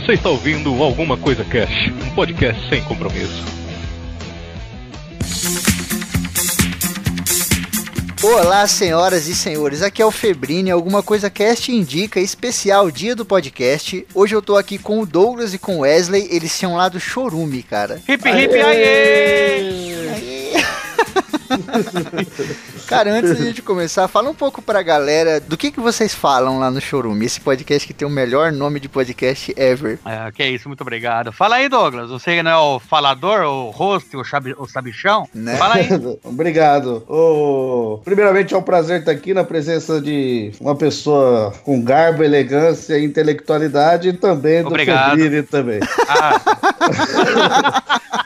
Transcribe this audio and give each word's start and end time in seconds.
Você 0.00 0.14
está 0.14 0.30
ouvindo 0.30 0.82
Alguma 0.82 1.18
Coisa 1.18 1.44
Cash, 1.44 1.92
um 2.06 2.14
podcast 2.14 2.70
sem 2.70 2.82
compromisso. 2.84 3.44
Olá, 8.22 8.66
senhoras 8.66 9.28
e 9.28 9.34
senhores, 9.34 9.82
aqui 9.82 10.00
é 10.00 10.06
o 10.06 10.10
Febrini, 10.10 10.70
Alguma 10.70 11.02
Coisa 11.02 11.28
Cast 11.28 11.70
indica, 11.70 12.18
especial 12.18 12.90
dia 12.90 13.14
do 13.14 13.26
podcast. 13.26 14.06
Hoje 14.14 14.34
eu 14.34 14.40
tô 14.40 14.56
aqui 14.56 14.78
com 14.78 15.00
o 15.00 15.06
Douglas 15.06 15.52
e 15.52 15.58
com 15.58 15.76
o 15.76 15.80
Wesley, 15.80 16.28
eles 16.30 16.58
tinham 16.58 16.76
lá 16.76 16.88
do 16.88 16.98
Chorume, 16.98 17.62
cara. 17.62 18.00
Hip 18.08 18.26
hip 18.26 18.58
aie! 18.58 19.99
Cara, 22.86 23.12
antes 23.12 23.38
da 23.38 23.44
gente 23.44 23.62
começar, 23.62 24.08
fala 24.08 24.30
um 24.30 24.34
pouco 24.34 24.62
pra 24.62 24.82
galera 24.82 25.40
do 25.40 25.56
que, 25.56 25.70
que 25.70 25.80
vocês 25.80 26.14
falam 26.14 26.58
lá 26.58 26.70
no 26.70 26.80
Chorume, 26.80 27.26
esse 27.26 27.40
podcast 27.40 27.86
que 27.86 27.94
tem 27.94 28.06
o 28.06 28.10
melhor 28.10 28.52
nome 28.52 28.80
de 28.80 28.88
podcast 28.88 29.52
ever. 29.56 29.98
É, 30.04 30.30
que 30.32 30.44
isso, 30.44 30.68
muito 30.68 30.80
obrigado. 30.80 31.32
Fala 31.32 31.56
aí, 31.56 31.68
Douglas. 31.68 32.10
Você 32.10 32.42
não 32.42 32.50
é 32.50 32.56
o 32.56 32.78
falador, 32.78 33.42
o 33.42 33.70
host, 33.70 34.16
o, 34.16 34.24
chabi, 34.24 34.54
o 34.56 34.66
sabichão? 34.66 35.28
Né? 35.34 35.56
Fala 35.56 35.74
aí. 35.76 35.88
Obrigado. 36.24 37.04
Ô, 37.08 38.00
primeiramente 38.04 38.54
é 38.54 38.56
um 38.56 38.62
prazer 38.62 39.00
estar 39.00 39.12
aqui 39.12 39.34
na 39.34 39.44
presença 39.44 40.00
de 40.00 40.52
uma 40.60 40.74
pessoa 40.74 41.52
com 41.62 41.82
garbo, 41.82 42.22
elegância 42.22 42.98
e 42.98 43.04
intelectualidade 43.04 44.08
e 44.08 44.12
também 44.12 44.62
do 44.62 44.68
Obrigado. 44.68 45.18
Também. 45.50 45.80
Ah, 46.08 46.40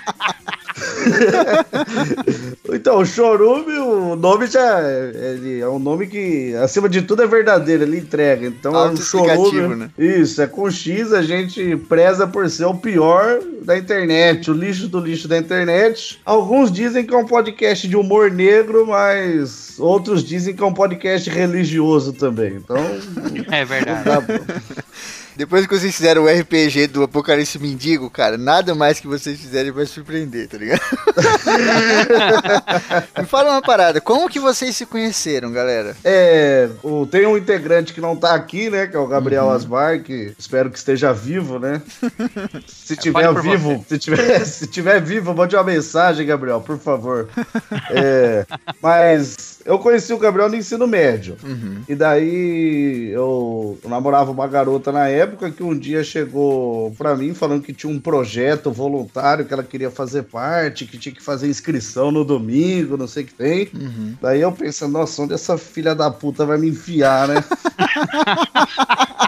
Então, 2.72 2.98
o 2.98 3.06
Chorume, 3.06 3.78
o 3.78 4.16
nome 4.16 4.46
já 4.46 4.80
ele 4.82 5.60
é 5.60 5.68
um 5.68 5.78
nome 5.78 6.06
que, 6.06 6.54
acima 6.56 6.88
de 6.88 7.02
tudo, 7.02 7.22
é 7.22 7.26
verdadeiro, 7.26 7.84
ele 7.84 7.98
entrega. 7.98 8.46
Então, 8.46 8.74
é 8.74 8.88
um 8.90 8.96
Chorume. 8.96 9.76
né? 9.76 9.90
Isso, 9.96 10.42
é 10.42 10.46
com 10.46 10.70
X, 10.70 11.12
a 11.12 11.22
gente 11.22 11.76
preza 11.88 12.26
por 12.26 12.48
ser 12.50 12.64
o 12.64 12.74
pior 12.74 13.40
da 13.62 13.78
internet, 13.78 14.50
o 14.50 14.54
lixo 14.54 14.88
do 14.88 14.98
lixo 14.98 15.28
da 15.28 15.38
internet. 15.38 16.20
Alguns 16.24 16.72
dizem 16.72 17.04
que 17.04 17.14
é 17.14 17.16
um 17.16 17.26
podcast 17.26 17.86
de 17.86 17.96
humor 17.96 18.30
negro, 18.30 18.86
mas 18.86 19.78
outros 19.78 20.24
dizem 20.24 20.54
que 20.54 20.62
é 20.62 20.66
um 20.66 20.74
podcast 20.74 21.28
religioso 21.30 22.12
também. 22.12 22.54
Então, 22.54 22.78
é 23.50 23.64
verdade. 23.64 24.26
Depois 25.36 25.66
que 25.66 25.76
vocês 25.76 25.94
fizeram 25.94 26.24
o 26.24 26.28
RPG 26.28 26.88
do 26.88 27.02
Apocalipse 27.02 27.58
Mendigo, 27.58 28.08
cara, 28.08 28.38
nada 28.38 28.74
mais 28.74 29.00
que 29.00 29.06
vocês 29.06 29.40
fizerem 29.40 29.72
vai 29.72 29.84
surpreender, 29.84 30.48
tá 30.48 30.58
ligado? 30.58 30.80
Me 33.18 33.26
fala 33.26 33.50
uma 33.50 33.62
parada, 33.62 34.00
como 34.00 34.28
que 34.28 34.38
vocês 34.38 34.76
se 34.76 34.86
conheceram, 34.86 35.50
galera? 35.50 35.96
É, 36.04 36.68
o, 36.82 37.06
tem 37.06 37.26
um 37.26 37.36
integrante 37.36 37.92
que 37.92 38.00
não 38.00 38.14
tá 38.14 38.34
aqui, 38.34 38.70
né? 38.70 38.86
Que 38.86 38.96
é 38.96 38.98
o 38.98 39.06
Gabriel 39.06 39.50
Asmar, 39.50 40.02
que 40.02 40.32
espero 40.38 40.70
que 40.70 40.78
esteja 40.78 41.12
vivo, 41.12 41.58
né? 41.58 41.82
Se 42.66 42.96
tiver 42.96 43.32
por 43.32 43.42
vivo, 43.42 43.84
se 43.88 43.98
tiver, 43.98 44.44
se 44.44 44.66
tiver 44.66 45.00
vivo, 45.00 45.34
mande 45.34 45.56
uma 45.56 45.64
mensagem, 45.64 46.26
Gabriel, 46.26 46.60
por 46.60 46.78
favor. 46.78 47.28
É, 47.90 48.46
mas 48.82 49.53
eu 49.64 49.78
conheci 49.78 50.12
o 50.12 50.18
Gabriel 50.18 50.48
no 50.48 50.56
ensino 50.56 50.86
médio. 50.86 51.36
E 51.88 51.94
daí 51.94 53.10
eu 53.12 53.78
namorava 53.84 54.30
uma 54.30 54.46
garota 54.46 54.92
na 54.92 55.08
época 55.08 55.50
que 55.50 55.62
um 55.62 55.76
dia 55.76 56.04
chegou 56.04 56.90
pra 56.98 57.16
mim 57.16 57.32
falando 57.34 57.62
que 57.62 57.72
tinha 57.72 57.90
um 57.92 57.98
projeto 57.98 58.70
voluntário 58.70 59.44
que 59.44 59.52
ela 59.52 59.62
queria 59.62 59.90
fazer 59.90 60.24
parte, 60.24 60.86
que 60.86 60.98
tinha 60.98 61.14
que 61.14 61.22
fazer 61.22 61.48
inscrição 61.48 62.10
no 62.10 62.24
domingo, 62.24 62.96
não 62.96 63.08
sei 63.08 63.22
o 63.24 63.26
que 63.26 63.34
tem. 63.34 63.68
Daí 64.20 64.40
eu 64.40 64.52
pensando, 64.52 64.92
nossa, 64.92 65.22
onde 65.22 65.34
essa 65.34 65.56
filha 65.56 65.94
da 65.94 66.10
puta 66.10 66.44
vai 66.44 66.58
me 66.58 66.68
enfiar, 66.68 67.28
né? 67.28 67.44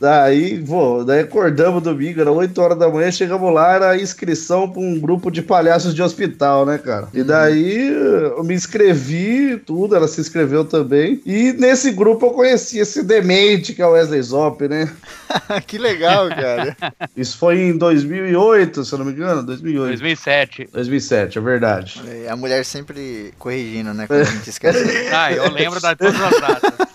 Daí, 0.00 0.64
pô, 0.64 1.04
daí 1.04 1.20
acordamos 1.20 1.82
domingo, 1.82 2.22
era 2.22 2.32
8 2.32 2.58
horas 2.58 2.78
da 2.78 2.88
manhã, 2.88 3.10
chegamos 3.10 3.52
lá, 3.52 3.74
era 3.74 4.00
inscrição 4.00 4.66
pra 4.66 4.80
um 4.80 4.98
grupo 4.98 5.30
de 5.30 5.42
palhaços 5.42 5.94
de 5.94 6.02
hospital, 6.02 6.64
né, 6.64 6.78
cara? 6.78 7.08
E 7.12 7.22
daí 7.22 7.88
eu 7.88 8.42
me 8.42 8.54
inscrevi, 8.54 9.58
tudo, 9.58 9.94
ela 9.94 10.08
se 10.08 10.18
inscreveu 10.18 10.64
também. 10.64 11.20
E 11.26 11.52
nesse 11.52 11.90
grupo 11.90 12.26
eu 12.26 12.30
conheci 12.30 12.78
esse 12.78 13.02
demente 13.02 13.74
que 13.74 13.82
é 13.82 13.86
o 13.86 13.90
Wesley 13.90 14.22
Zop, 14.22 14.66
né? 14.66 14.90
que 15.66 15.76
legal, 15.76 16.30
cara. 16.30 16.74
Isso 17.14 17.36
foi 17.36 17.60
em 17.60 17.76
2008, 17.76 18.82
se 18.84 18.92
eu 18.94 18.98
não 18.98 19.04
me 19.04 19.12
engano, 19.12 19.42
2008. 19.42 19.88
2007. 19.88 20.68
2007, 20.72 21.36
é 21.36 21.40
verdade. 21.42 22.02
A 22.26 22.36
mulher 22.36 22.64
sempre 22.64 23.34
corrigindo, 23.38 23.92
né? 23.92 24.06
Quando 24.06 24.22
a 24.22 24.24
gente 24.24 24.48
esquece. 24.48 24.80
Ah, 25.12 25.32
eu 25.32 25.50
lembro 25.50 25.80
de 25.80 25.96
todas 25.96 26.20
as 26.20 26.40
datas. 26.40 26.90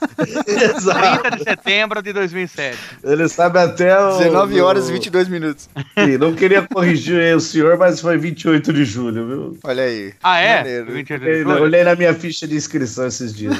Exato. 0.48 1.22
30 1.22 1.38
de 1.38 1.44
setembro 1.44 2.02
de 2.02 2.14
2007. 2.14 2.78
Ele 3.04 3.28
sabe 3.28 3.60
até 3.60 3.98
o. 4.00 4.18
19 4.18 4.62
horas 4.62 4.88
e 4.88 4.92
o- 4.92 4.94
22 4.94 5.28
minutos. 5.28 5.70
Sim, 5.98 6.18
Não 6.18 6.34
queria 6.34 6.62
corrigir 6.62 7.36
o 7.36 7.40
senhor, 7.40 7.78
mas 7.78 8.00
foi 8.00 8.18
28 8.18 8.72
de 8.74 8.86
julho, 8.86 9.28
viu? 9.28 9.58
Olha 9.64 9.84
aí. 9.84 10.14
Ah, 10.24 10.40
é? 10.40 10.58
Maneiro. 10.58 10.92
28 10.94 11.22
de 11.22 11.30
Eu 11.30 11.44
julho? 11.44 11.62
olhei 11.64 11.84
na 11.84 11.96
minha 11.96 12.14
ficha 12.14 12.48
de 12.48 12.56
inscrição 12.56 13.08
esses 13.08 13.34
dias. 13.34 13.56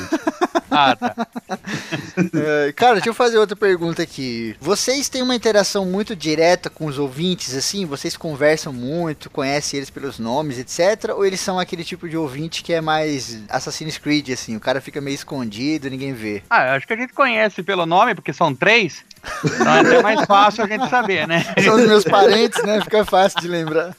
Ah, 0.76 0.96
tá. 0.96 1.16
É, 2.34 2.74
cara, 2.74 2.96
deixa 2.96 3.10
eu 3.10 3.14
fazer 3.14 3.38
outra 3.38 3.56
pergunta 3.56 4.02
aqui. 4.02 4.56
Vocês 4.60 5.08
têm 5.08 5.22
uma 5.22 5.36
interação 5.36 5.86
muito 5.86 6.16
direta 6.16 6.70
com 6.70 6.86
os 6.86 7.00
ouvintes, 7.00 7.56
assim? 7.56 7.86
Vocês 7.86 8.18
conversam 8.18 8.74
muito, 8.74 9.30
conhecem 9.30 9.78
eles 9.78 9.90
pelos 9.90 10.20
nomes, 10.20 10.60
etc? 10.60 11.12
Ou 11.16 11.26
eles 11.26 11.40
são 11.40 11.58
aquele 11.58 11.84
tipo 11.84 12.10
de 12.10 12.18
ouvinte 12.18 12.62
que 12.62 12.74
é 12.74 12.82
mais 12.82 13.42
Assassin's 13.48 13.98
Creed, 13.98 14.32
assim? 14.32 14.56
O 14.56 14.60
cara 14.60 14.82
fica 14.82 15.00
meio 15.00 15.16
escondido, 15.16 15.90
ninguém 15.90 16.14
vê. 16.14 16.44
Ah, 16.50 16.76
acho 16.76 16.86
que 16.86 16.94
a 16.94 16.98
gente 16.98 17.14
conhece 17.14 17.64
pelo 17.64 17.86
nome, 17.86 18.14
porque 18.14 18.34
são 18.34 18.54
três. 18.54 19.04
Então 19.44 19.76
é 19.76 19.80
até 19.80 20.02
mais 20.02 20.26
fácil 20.26 20.64
a 20.64 20.68
gente 20.68 20.90
saber, 20.90 21.28
né? 21.28 21.44
São 21.64 21.76
os 21.76 21.88
meus 21.88 22.04
parentes, 22.04 22.62
né? 22.64 22.82
Fica 22.82 23.06
fácil 23.06 23.40
de 23.40 23.48
lembrar. 23.48 23.96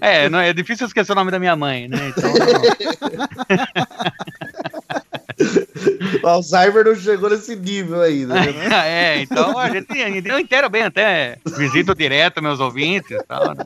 É, 0.00 0.28
não, 0.28 0.38
é 0.38 0.52
difícil 0.52 0.86
esquecer 0.86 1.12
o 1.12 1.14
nome 1.14 1.30
da 1.30 1.38
minha 1.38 1.56
mãe, 1.56 1.88
né? 1.88 2.12
Então, 2.16 2.32
O 6.22 6.26
Alzheimer 6.26 6.84
não 6.84 6.94
chegou 6.94 7.30
nesse 7.30 7.54
nível 7.56 8.00
ainda. 8.00 8.34
né? 8.34 8.46
é, 8.86 9.22
então 9.22 9.58
a 9.58 9.68
gente, 9.70 9.90
a 9.92 10.08
gente 10.10 10.28
eu 10.28 10.38
inteiro 10.38 10.68
bem 10.68 10.82
até. 10.82 11.38
Visito 11.56 11.94
direto 11.94 12.42
meus 12.42 12.60
ouvintes 12.60 13.10
e 13.10 13.22
tal. 13.24 13.54
né? 13.54 13.64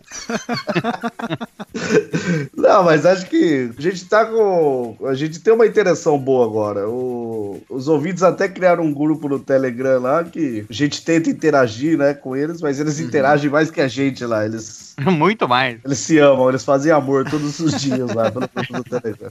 Não, 2.57 2.85
mas 2.85 3.05
acho 3.07 3.27
que 3.27 3.71
a 3.77 3.81
gente 3.83 4.05
tá 4.07 4.25
com. 4.27 4.97
A 5.07 5.15
gente 5.15 5.41
tem 5.41 5.53
uma 5.53 5.67
interação 5.67 6.19
boa 6.19 6.45
agora. 6.47 6.89
O- 6.89 7.63
os 7.69 7.89
ouvintes 7.89 8.23
até 8.23 8.49
criaram 8.49 8.85
um 8.85 8.93
grupo 8.93 9.29
no 9.29 9.39
Telegram 9.39 10.01
lá 10.01 10.25
que 10.25 10.65
a 10.69 10.73
gente 10.73 11.05
tenta 11.05 11.31
interagir, 11.31 11.97
né, 11.99 12.15
com 12.15 12.35
eles, 12.37 12.61
mas 12.61 12.81
eles 12.81 12.99
interagem 13.01 13.51
mais 13.51 13.71
que 13.71 13.81
a 13.81 13.89
gente 13.89 14.25
lá. 14.25 14.45
Eles, 14.45 14.95
Muito 15.01 15.49
mais. 15.49 15.79
eles 15.85 15.99
se 15.99 16.19
amam, 16.19 16.49
eles 16.49 16.65
fazem 16.65 16.91
amor 16.93 17.29
todos 17.29 17.59
os 17.61 17.81
dias 17.81 18.13
lá 18.15 18.31
pelo 18.31 18.49
grupo 18.55 18.73
do 18.73 18.85
Telegram. 18.85 19.31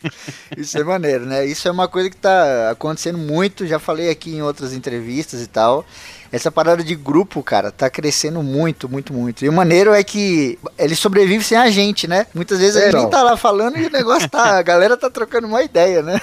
Isso 0.58 0.78
é 0.78 0.84
maneiro, 0.84 1.26
né? 1.26 1.46
Isso 1.46 1.68
é 1.68 1.72
uma 1.72 1.88
coisa 1.88 2.10
que 2.10 2.18
tá 2.18 2.72
acontecendo 2.72 3.03
muito, 3.12 3.68
já 3.68 3.80
falei 3.80 4.10
aqui 4.10 4.36
em 4.36 4.42
outras 4.42 4.74
entrevistas 4.74 5.42
e 5.42 5.48
tal. 5.48 5.86
Essa 6.34 6.52
parada 6.52 6.84
de 6.84 6.96
grupo, 6.96 7.44
cara, 7.44 7.72
tá 7.72 7.90
crescendo 7.90 8.42
muito, 8.42 8.90
muito, 8.90 9.14
muito. 9.14 9.46
E 9.46 9.50
o 9.50 9.54
maneiro 9.54 9.94
é 9.94 10.04
que 10.04 10.58
ele 10.80 10.96
sobrevive 10.96 11.44
sem 11.44 11.56
a 11.58 11.70
gente, 11.70 12.08
né? 12.08 12.26
Muitas 12.34 12.58
vezes 12.60 12.76
a 12.76 12.80
É, 12.80 12.84
gente 12.86 12.94
nem 12.96 13.04
não. 13.04 13.10
tá 13.12 13.22
lá 13.22 13.38
falando 13.38 13.78
e 13.78 13.86
o 13.86 13.92
negócio 13.92 14.28
tá. 14.28 14.58
A 14.58 14.62
galera 14.64 14.98
tá 14.98 15.10
trocando 15.12 15.46
uma 15.48 15.62
ideia, 15.64 16.02
né? 16.02 16.20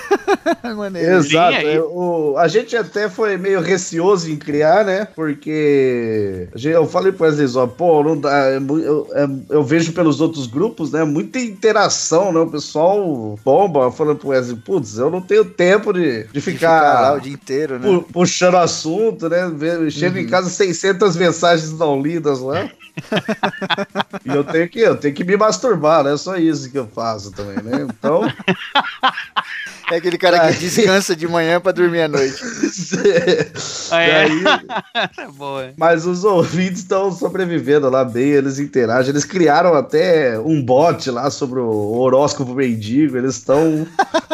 É 0.65 0.73
maneiro. 0.75 1.17
Exato. 1.17 1.55
é, 1.57 1.81
o- 1.81 2.35
a 2.37 2.49
gente 2.49 2.77
até 2.77 3.09
foi 3.09 3.37
meio 3.37 3.61
receoso 3.61 4.29
em 4.31 4.37
criar, 4.37 4.85
né? 4.85 5.07
Porque 5.15 6.49
a 6.55 6.59
gente- 6.59 6.75
eu 6.75 6.87
falei 6.87 7.13
pro 7.13 7.25
Wesley 7.25 7.47
Zó, 7.47 7.67
pô, 7.69 8.03
não 8.03 8.19
dá, 8.21 8.31
é 8.47 8.59
mu- 8.59 8.79
eu, 8.79 9.07
é- 9.15 9.29
eu 9.55 9.63
vejo 9.63 9.93
pelos 9.93 10.21
outros 10.21 10.47
grupos, 10.47 10.91
né? 10.91 11.05
Muita 11.05 11.39
interação, 11.39 12.33
né? 12.33 12.41
O 12.41 12.47
pessoal 12.51 13.39
bomba 13.45 13.91
falando 13.93 14.17
pro 14.19 14.29
Wesley, 14.31 14.57
putz, 14.57 14.99
eu 14.99 15.11
não 15.11 15.21
tenho 15.21 15.45
tempo 15.45 15.93
de, 15.93 16.25
de 16.25 16.33
De 16.33 16.41
ficar, 16.41 17.01
lá 17.01 17.13
o 17.15 17.21
dia 17.21 17.33
inteiro, 17.33 17.79
né? 17.79 17.87
pu- 17.87 18.03
puxando 18.13 18.57
assunto, 18.57 19.29
né? 19.29 19.49
Ve- 20.01 20.07
Chega 20.09 20.21
em 20.21 20.27
casa 20.27 20.49
600 20.51 21.17
mensagens 21.17 21.73
não 21.73 22.01
lidas 22.03 22.41
lá. 22.41 22.71
e 24.25 24.29
eu 24.29 24.45
tenho 24.45 24.69
que 24.69 24.81
eu 24.81 24.97
tenho 24.97 25.15
que 25.15 25.25
me 25.25 25.37
masturbar, 25.37 26.05
né? 26.05 26.15
É 26.15 26.17
só 26.17 26.37
isso 26.37 26.71
que 26.71 26.79
eu 26.79 26.87
faço 26.87 27.31
também, 27.33 27.57
né? 27.63 27.87
Então, 27.89 28.23
É 29.93 29.97
aquele 29.97 30.17
cara 30.19 30.39
que 30.39 30.47
Ai. 30.47 30.53
descansa 30.53 31.17
de 31.17 31.27
manhã 31.27 31.61
pra 31.61 31.73
dormir 31.73 32.03
à 32.03 32.09
noite. 32.09 32.37
Ah, 33.91 33.99
é? 34.01 34.29
Daí- 34.29 34.45
é 35.19 35.27
boa. 35.33 35.71
Mas 35.77 36.07
os 36.07 36.23
ouvintes 36.23 36.79
estão 36.83 37.11
sobrevivendo 37.11 37.91
lá 37.91 38.05
bem, 38.05 38.29
eles 38.29 38.61
interagem. 38.61 39.11
Eles 39.11 39.25
criaram 39.25 39.75
até 39.75 40.39
um 40.39 40.63
bot 40.63 41.11
lá 41.11 41.29
sobre 41.29 41.59
o 41.59 41.97
horóscopo 41.99 42.55
mendigo. 42.55 43.17
Eles 43.19 43.35
estão 43.35 43.85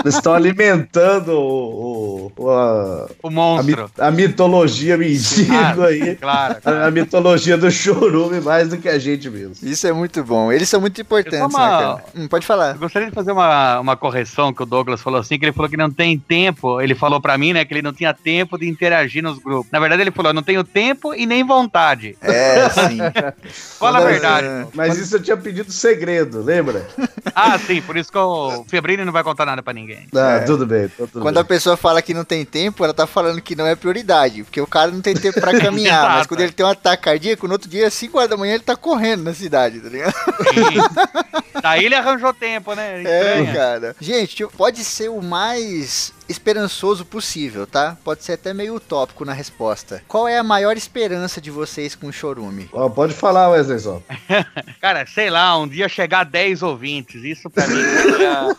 eles 0.04 0.16
estão 0.16 0.34
alimentando 0.34 1.32
o, 1.32 2.30
o- 2.36 2.50
a, 2.50 3.06
O 3.22 3.28
a, 3.28 3.30
monstro. 3.30 3.90
a 3.98 4.10
mitologia 4.10 4.98
mendigo 4.98 5.54
Ah, 5.54 5.86
aí. 5.86 6.16
Claro. 6.16 6.56
A, 6.66 6.86
a 6.88 6.90
mitologia 6.90 7.56
do 7.56 7.70
chorume 7.70 8.42
mais 8.42 8.56
do 8.64 8.76
que 8.79 8.88
a 8.88 8.99
gente 8.99 9.29
mesmo. 9.31 9.55
Isso 9.62 9.87
é 9.87 9.93
muito 9.93 10.23
bom. 10.25 10.50
Eles 10.53 10.69
são 10.69 10.81
muito 10.81 11.00
importantes, 11.00 11.38
uma- 11.41 11.49
né, 11.49 11.82
cara? 11.85 12.05
Hum, 12.17 12.29
pode 12.29 12.47
falar. 12.47 12.70
Eu 12.75 12.79
gostaria 12.79 13.08
de 13.08 13.14
fazer 13.14 13.32
uma, 13.32 13.81
uma 13.81 13.97
correção 13.97 14.53
que 14.53 14.62
o 14.62 14.67
Douglas 14.67 15.00
falou 15.00 15.20
assim, 15.20 15.38
que 15.38 15.44
ele 15.44 15.53
falou 15.53 15.69
que 15.70 15.76
não 15.76 15.91
tem 15.91 16.19
tempo. 16.19 16.81
Ele 16.81 16.94
falou 16.94 17.20
pra 17.20 17.37
mim, 17.38 17.53
né, 17.53 17.64
que 17.64 17.75
ele 17.75 17.82
não 17.82 17.93
tinha 17.93 18.12
tempo 18.14 18.58
de 18.58 18.69
interagir 18.69 19.23
nos 19.23 19.38
grupos. 19.38 19.70
Na 19.70 19.79
verdade, 19.81 20.03
ele 20.03 20.11
falou, 20.11 20.31
eu 20.31 20.35
não 20.35 20.43
tenho 20.43 20.62
tempo 20.64 21.14
e 21.14 21.26
nem 21.26 21.44
vontade. 21.44 22.17
É, 22.23 22.69
sim. 22.70 22.99
Fala 23.79 23.99
a 23.99 24.05
verdade. 24.05 24.47
é, 24.47 24.67
Mas 24.75 24.97
isso 24.99 25.17
eu 25.17 25.23
tinha 25.23 25.37
pedido 25.37 25.70
segredo, 25.73 26.43
lembra? 26.43 26.87
Ah, 27.38 27.59
sim, 27.59 27.82
por 27.82 27.97
isso 27.99 28.11
que 28.11 28.17
o 28.17 28.64
Febrini 28.67 29.05
não 29.05 29.12
vai 29.12 29.23
contar 29.23 29.44
nada 29.44 29.62
pra 29.62 29.73
ninguém. 29.75 30.06
Ah, 30.14 30.37
É. 30.37 30.41
tudo 30.41 30.64
bem. 30.64 30.88
tudo 30.88 31.20
Quando 31.20 31.37
a 31.37 31.43
bem. 31.43 31.49
pessoa 31.49 31.76
fala 31.76 32.00
que 32.00 32.14
não 32.14 32.25
tem 32.25 32.47
tempo, 32.47 32.82
ela 32.82 32.94
tá 32.94 33.06
falando 33.06 33.43
que 33.43 33.55
não 33.55 33.67
é 33.67 33.75
prioridade. 33.75 34.43
Porque 34.44 34.59
o 34.61 34.67
cara 34.67 34.91
não 34.91 35.02
tem 35.02 35.14
tempo 35.14 35.38
pra 35.38 35.52
caminhar. 35.61 36.09
mas 36.17 36.26
quando 36.26 36.41
ele 36.41 36.52
tem 36.52 36.64
um 36.64 36.69
ataque 36.70 37.02
cardíaco, 37.02 37.47
no 37.47 37.52
outro 37.52 37.69
dia, 37.69 37.88
às 37.88 37.94
5 37.94 38.17
horas 38.17 38.31
da 38.31 38.36
manhã, 38.37 38.55
ele 38.55 38.62
tá 38.62 38.77
correndo 38.77 39.23
na 39.25 39.35
cidade, 39.35 39.81
tá 39.81 39.88
ligado? 39.88 40.15
Sim. 40.15 41.61
Daí 41.62 41.85
ele 41.87 41.94
arranjou 41.94 42.33
tempo, 42.35 42.75
né? 42.75 43.03
É, 43.06 43.41
Estranha. 43.41 43.55
cara. 43.55 43.97
Gente, 44.00 44.47
pode 44.49 44.85
ser 44.85 45.09
o 45.09 45.23
mais 45.23 46.12
esperançoso 46.29 47.05
possível, 47.05 47.67
tá? 47.67 47.97
Pode 48.03 48.25
ser 48.25 48.33
até 48.33 48.53
meio 48.53 48.75
utópico 48.75 49.25
na 49.25 49.33
resposta. 49.33 50.03
Qual 50.09 50.27
é 50.27 50.38
a 50.38 50.43
maior 50.43 50.77
esperança 50.77 51.41
de 51.41 51.50
vocês 51.50 51.94
com 51.94 52.09
o 52.09 52.12
Chorume? 52.12 52.69
Ó, 52.73 52.88
pode 52.88 53.15
falar, 53.15 53.49
Wesley 53.50 53.79
só. 53.79 54.03
Cara, 54.81 55.06
sei 55.06 55.31
lá, 55.31 55.56
um 55.59 55.69
dia 55.69 55.88
chegar 55.88 56.21
a 56.21 56.25
10 56.25 56.62
ouvintes, 56.62 57.23
isso 57.23 57.49
pra 57.49 57.67
mim 57.69 57.81
seria. 57.83 58.56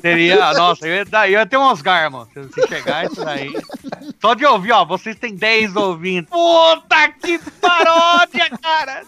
seria 0.00 0.52
nossa, 0.54 0.86
eu 0.86 0.94
ia, 0.94 1.04
daí 1.04 1.34
eu 1.34 1.40
ia 1.40 1.46
ter 1.46 1.56
um 1.56 1.62
Oscar, 1.62 2.10
mano. 2.10 2.28
Se 2.32 2.60
se 2.62 2.68
chegar 2.68 3.06
isso 3.06 3.24
daí. 3.24 3.52
Só 4.22 4.34
de 4.34 4.46
ouvir, 4.46 4.70
ó, 4.70 4.84
vocês 4.84 5.16
têm 5.16 5.34
10 5.34 5.74
ouvintes. 5.74 6.30
Puta 6.30 7.08
que 7.20 7.40
paródia, 7.60 8.48
cara! 8.62 9.02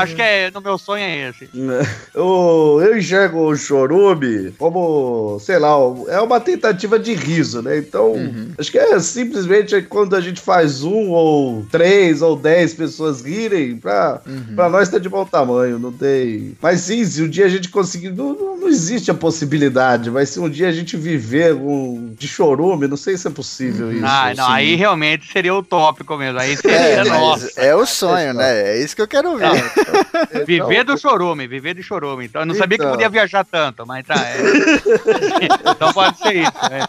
Acho 0.00 0.14
que 0.14 0.22
é, 0.22 0.50
no 0.52 0.60
meu 0.60 0.78
sonho 0.78 1.02
é 1.02 1.30
esse. 1.30 1.48
Eu, 2.14 2.80
eu 2.80 2.96
enxergo 2.96 3.40
o 3.40 3.56
chorume 3.56 4.52
como, 4.56 5.38
sei 5.40 5.58
lá, 5.58 5.70
é 6.08 6.20
uma 6.20 6.38
tentativa 6.38 6.96
de 6.96 7.12
riso, 7.12 7.60
né? 7.60 7.76
Então, 7.78 8.12
Uhum. 8.12 8.50
acho 8.56 8.70
que 8.70 8.78
é 8.78 8.98
simplesmente 9.00 9.82
quando 9.82 10.14
a 10.14 10.20
gente 10.20 10.40
faz 10.40 10.84
um 10.84 11.10
ou 11.10 11.66
três 11.70 12.22
ou 12.22 12.36
dez 12.36 12.72
pessoas 12.72 13.20
rirem, 13.20 13.76
pra, 13.76 14.20
Uhum. 14.26 14.54
pra 14.54 14.68
nós 14.68 14.88
tá 14.88 14.98
de 14.98 15.08
bom 15.08 15.24
tamanho, 15.24 15.78
não 15.78 15.90
tem. 15.90 16.56
Mas 16.62 16.82
sim, 16.82 17.04
se 17.04 17.20
um 17.22 17.28
dia 17.28 17.46
a 17.46 17.48
gente 17.48 17.68
conseguir. 17.68 18.10
Não, 18.10 18.32
não, 18.32 18.56
não 18.58 18.68
existe 18.68 19.10
a 19.10 19.14
possibilidade, 19.14 20.10
mas 20.10 20.28
se 20.28 20.38
um 20.38 20.48
dia 20.48 20.68
a 20.68 20.72
gente 20.72 20.96
viver 20.96 21.52
um, 21.54 22.14
de 22.16 22.28
chorume, 22.28 22.86
não 22.86 22.96
sei 22.96 23.16
se 23.16 23.26
é 23.26 23.30
possível 23.30 23.92
isso. 23.92 24.03
Ah, 24.06 24.32
não, 24.36 24.48
aí 24.50 24.74
realmente 24.74 25.30
seria 25.30 25.54
utópico 25.54 26.16
mesmo. 26.16 26.38
Aí 26.38 26.56
seria, 26.56 26.76
É, 26.76 27.04
nossa. 27.04 27.50
é 27.60 27.74
o 27.74 27.84
sonho, 27.86 28.34
né? 28.34 28.72
É 28.72 28.82
isso 28.82 28.94
que 28.96 29.02
eu 29.02 29.08
quero 29.08 29.36
ver. 29.36 29.46
Então, 29.48 30.44
Viver 30.46 30.84
do 30.84 30.96
chorume, 30.98 31.46
viver 31.46 31.74
de 31.74 31.82
chorume. 31.82 32.26
Então, 32.26 32.42
eu 32.42 32.46
não 32.46 32.54
sabia 32.54 32.78
que 32.78 32.84
Então. 32.84 32.92
podia 32.92 33.08
viajar 33.08 33.44
tanto, 33.44 33.86
mas 33.86 34.06
tá. 34.06 34.14
é. 34.14 34.36
então 35.70 35.92
pode 35.92 36.18
ser 36.18 36.34
isso. 36.36 36.52
é. 36.70 36.84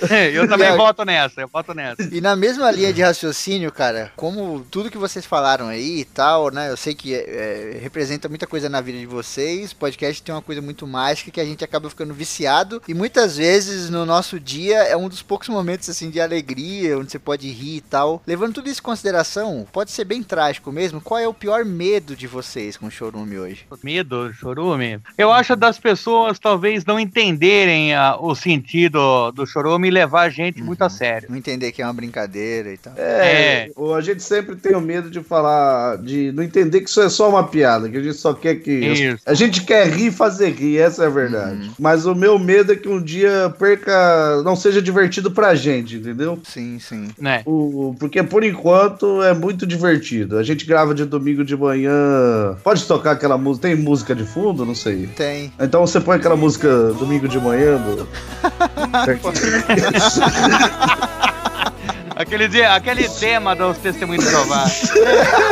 Eu 0.32 0.48
também 0.48 0.68
E 0.72 0.76
voto 0.76 1.04
nessa, 1.04 1.40
eu 1.40 1.48
voto 1.48 1.74
nessa. 1.74 2.02
E 2.14 2.20
na 2.20 2.36
mesma 2.36 2.70
linha 2.70 2.92
de 2.92 3.02
raciocínio, 3.02 3.72
cara, 3.72 4.12
como 4.14 4.64
tudo 4.70 4.90
que 4.90 4.96
vocês 4.98 5.26
falaram 5.26 5.66
aí 5.66 6.00
e 6.00 6.04
tal, 6.04 6.50
né? 6.52 6.70
Eu 6.70 6.76
sei 6.76 6.94
que 6.94 7.12
é, 7.14 7.18
é, 7.74 7.78
representa 7.82 8.28
muita 8.28 8.46
coisa 8.46 8.68
na 8.68 8.80
vida 8.80 8.96
de 8.96 9.06
vocês. 9.06 9.72
Podcast 9.72 10.22
tem 10.22 10.32
uma 10.32 10.40
coisa 10.42 10.62
muito 10.62 10.86
mágica 10.86 11.32
que 11.32 11.40
a 11.40 11.44
gente 11.44 11.64
acaba 11.64 11.90
ficando 11.90 12.14
viciado. 12.14 12.80
E 12.86 12.94
muitas 12.94 13.36
vezes 13.38 13.90
no 13.90 14.06
nosso 14.06 14.38
dia 14.38 14.78
é 14.84 14.96
um 14.96 15.08
dos 15.08 15.20
poucos 15.20 15.48
momentos 15.48 15.88
assim 15.88 16.10
de 16.10 16.20
alegria, 16.20 16.57
onde 16.98 17.10
você 17.12 17.18
pode 17.18 17.48
rir 17.50 17.76
e 17.76 17.80
tal. 17.80 18.22
Levando 18.26 18.54
tudo 18.54 18.68
isso 18.68 18.80
em 18.80 18.84
consideração, 18.84 19.66
pode 19.72 19.90
ser 19.90 20.04
bem 20.04 20.22
trágico 20.22 20.70
mesmo. 20.72 21.00
Qual 21.00 21.18
é 21.20 21.26
o 21.28 21.34
pior 21.34 21.64
medo 21.64 22.14
de 22.16 22.26
vocês 22.26 22.76
com 22.76 22.86
o 22.86 22.90
Chorume 22.90 23.38
hoje? 23.38 23.64
Medo, 23.82 24.32
chorume. 24.32 25.00
Eu 25.16 25.32
acho 25.32 25.54
das 25.56 25.78
pessoas 25.78 26.38
talvez 26.38 26.84
não 26.84 26.98
entenderem 26.98 27.94
ah, 27.94 28.16
o 28.20 28.34
sentido 28.34 29.30
do 29.32 29.46
chorume 29.46 29.88
e 29.88 29.90
levar 29.90 30.22
a 30.22 30.28
gente 30.28 30.62
muito 30.62 30.82
a 30.82 30.88
sério. 30.88 31.28
Não 31.30 31.36
entender 31.36 31.72
que 31.72 31.80
é 31.82 31.84
uma 31.86 31.92
brincadeira 31.92 32.72
e 32.72 32.76
tal. 32.78 32.92
É, 32.96 33.70
o- 33.76 33.94
a 33.94 34.00
gente 34.00 34.22
sempre 34.22 34.56
tem 34.56 34.74
o 34.74 34.80
medo 34.80 35.10
de 35.10 35.20
falar, 35.22 35.98
de 35.98 36.32
não 36.32 36.42
entender 36.42 36.80
que 36.80 36.88
isso 36.90 37.00
é 37.00 37.08
só 37.08 37.28
uma 37.28 37.44
piada, 37.46 37.88
que 37.88 37.96
a 37.96 38.02
gente 38.02 38.14
só 38.16 38.34
quer 38.34 38.56
que. 38.56 38.70
Isso. 38.72 39.22
A 39.26 39.34
gente 39.34 39.62
quer 39.64 39.88
rir 39.88 40.06
e 40.08 40.12
fazer 40.12 40.50
rir, 40.50 40.78
essa 40.78 41.04
é 41.04 41.06
a 41.06 41.10
verdade. 41.10 41.70
Mas 41.78 42.06
o 42.06 42.14
meu 42.14 42.38
medo 42.38 42.72
é 42.72 42.76
que 42.76 42.88
um 42.88 43.02
dia 43.02 43.52
perca, 43.58 44.42
não 44.44 44.56
seja 44.56 44.80
divertido 44.82 45.30
pra 45.30 45.54
gente, 45.54 45.96
entendeu? 45.96 46.40
Sim, 46.48 46.78
sim. 46.78 47.08
Né? 47.18 47.42
O, 47.44 47.94
porque 48.00 48.22
por 48.22 48.42
enquanto 48.42 49.22
é 49.22 49.34
muito 49.34 49.66
divertido. 49.66 50.38
A 50.38 50.42
gente 50.42 50.64
grava 50.64 50.94
de 50.94 51.04
domingo 51.04 51.44
de 51.44 51.54
manhã. 51.56 52.56
Pode 52.64 52.84
tocar 52.86 53.12
aquela 53.12 53.36
música. 53.36 53.68
Tem 53.68 53.76
música 53.76 54.14
de 54.14 54.24
fundo? 54.24 54.64
Não 54.64 54.74
sei. 54.74 55.06
Tem. 55.08 55.52
Então 55.60 55.86
você 55.86 56.00
põe 56.00 56.16
aquela 56.16 56.36
música 56.36 56.68
domingo 56.94 57.28
de 57.28 57.38
manhã 57.38 57.76
do. 57.76 58.08
Aquele, 62.16 62.48
dia- 62.48 62.74
aquele 62.74 63.08
tema 63.08 63.54
dos 63.54 63.78
testemunhos 63.78 64.24
de 64.24 64.30
Jeová. 64.30 64.64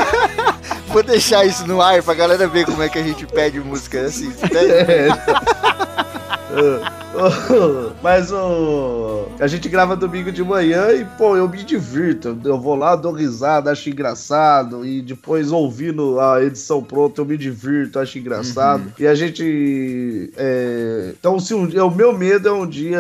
Vou 0.89 1.01
deixar 1.03 1.45
isso 1.45 1.65
no 1.67 1.81
ar 1.81 2.03
pra 2.03 2.13
galera 2.15 2.49
ver 2.49 2.65
como 2.65 2.83
é 2.83 2.89
que 2.89 2.99
a 2.99 3.03
gente 3.05 3.25
pede 3.27 3.61
música 3.61 4.01
assim. 4.01 4.31
Pede- 4.33 4.73
É. 6.57 6.81
Mas 8.03 8.31
o. 8.33 9.16
A 9.39 9.47
gente 9.47 9.69
grava 9.69 9.95
domingo 9.95 10.33
de 10.33 10.43
manhã 10.43 10.93
e, 10.93 11.05
pô, 11.05 11.37
eu 11.37 11.49
me 11.49 11.63
divirto. 11.63 12.39
Eu 12.45 12.59
vou 12.61 12.75
lá, 12.75 12.97
dou 12.97 13.13
risada, 13.13 13.71
acho 13.71 13.91
engraçado. 13.91 14.85
E 14.87 15.03
depois, 15.03 15.53
ouvindo 15.53 16.19
a 16.19 16.43
edição 16.43 16.83
pronta, 16.83 17.21
eu 17.21 17.25
me 17.25 17.37
divirto, 17.37 17.99
acho 17.99 18.19
engraçado. 18.19 18.93
E 18.99 19.07
a 19.07 19.15
gente. 19.15 20.33
é, 20.37 21.13
Então, 21.19 21.39
se 21.39 21.55
um. 21.55 21.67
O 21.87 21.91
meu 21.91 22.13
medo 22.17 22.49
é 22.49 22.53
um 22.53 22.67
dia 22.67 22.99